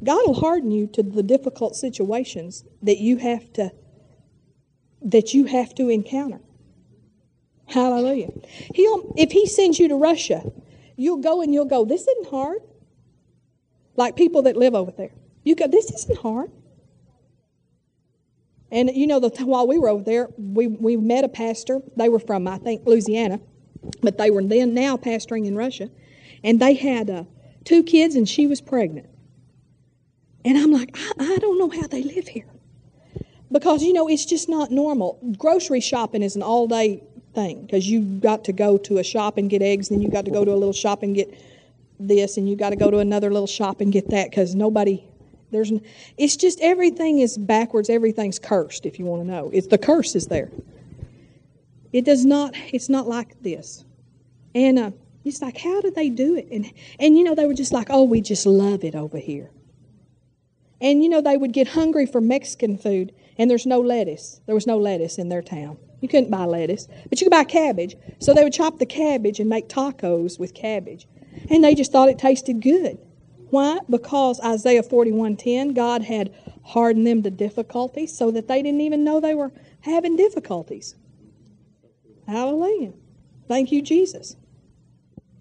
[0.04, 3.72] God will harden you to the difficult situations that you have to
[5.04, 6.42] that you have to encounter.
[7.68, 8.32] Hallelujah.
[8.76, 10.52] He'll if he sends you to Russia,
[10.98, 12.60] you'll go and you'll go, this isn't hard.
[13.96, 15.12] Like people that live over there.
[15.44, 16.52] You go, this isn't hard.
[18.72, 21.82] And you know, the, while we were over there, we, we met a pastor.
[21.98, 23.40] They were from, I think, Louisiana,
[24.02, 25.90] but they were then now pastoring in Russia.
[26.44, 27.24] And they had uh,
[27.66, 29.08] two kids, and she was pregnant.
[30.46, 32.48] And I'm like, I, I don't know how they live here.
[33.52, 35.20] Because, you know, it's just not normal.
[35.38, 39.38] Grocery shopping is an all day thing because you got to go to a shop
[39.38, 41.34] and get eggs, then you got to go to a little shop and get
[42.08, 45.04] this, and you got to go to another little shop and get that because nobody.
[45.52, 45.72] There's,
[46.18, 47.90] it's just everything is backwards.
[47.90, 48.86] Everything's cursed.
[48.86, 50.50] If you want to know, it's the curse is there.
[51.92, 52.56] It does not.
[52.72, 53.84] It's not like this,
[54.56, 54.92] and uh,
[55.26, 56.48] it's like, how do they do it?
[56.52, 59.52] And and you know, they were just like, oh, we just love it over here.
[60.80, 64.42] And you know, they would get hungry for Mexican food, and there's no lettuce.
[64.46, 65.78] There was no lettuce in their town.
[66.02, 67.96] You couldn't buy lettuce, but you could buy cabbage.
[68.20, 71.08] So they would chop the cabbage and make tacos with cabbage.
[71.50, 72.98] And they just thought it tasted good.
[73.50, 73.80] Why?
[73.90, 79.20] Because Isaiah 41:10, God had hardened them to difficulties so that they didn't even know
[79.20, 79.52] they were
[79.82, 80.96] having difficulties.
[82.28, 82.94] Hallelujah.
[83.48, 84.38] Thank you, Jesus.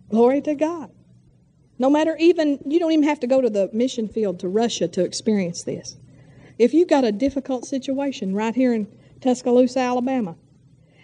[0.09, 0.91] Glory to God.
[1.79, 4.89] No matter even, you don't even have to go to the mission field to Russia
[4.89, 5.97] to experience this.
[6.59, 8.87] If you've got a difficult situation right here in
[9.21, 10.37] Tuscaloosa, Alabama,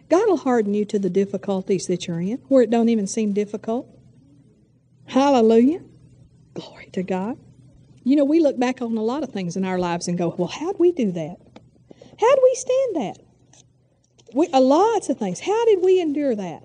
[0.08, 3.32] God will harden you to the difficulties that you're in, where it don't even seem
[3.32, 3.88] difficult.
[5.06, 5.80] Hallelujah.
[6.54, 7.38] Glory to God.
[8.04, 10.34] You know, we look back on a lot of things in our lives and go,
[10.36, 11.36] well, how'd we do that?
[12.20, 13.18] How'd we stand that?
[14.34, 15.40] We, uh, lots of things.
[15.40, 16.62] How did we endure that?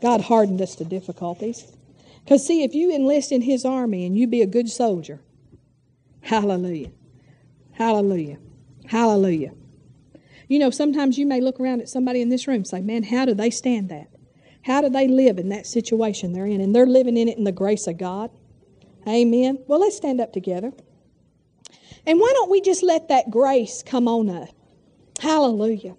[0.00, 1.72] God hardened us to difficulties.
[2.24, 5.20] Because, see, if you enlist in His army and you be a good soldier,
[6.20, 6.90] hallelujah,
[7.72, 8.38] hallelujah,
[8.86, 9.52] hallelujah.
[10.48, 13.04] You know, sometimes you may look around at somebody in this room and say, man,
[13.04, 14.11] how do they stand that?
[14.64, 16.60] How do they live in that situation they're in?
[16.60, 18.30] And they're living in it in the grace of God.
[19.06, 19.58] Amen.
[19.66, 20.72] Well, let's stand up together.
[22.06, 24.50] And why don't we just let that grace come on us?
[25.20, 25.96] Hallelujah.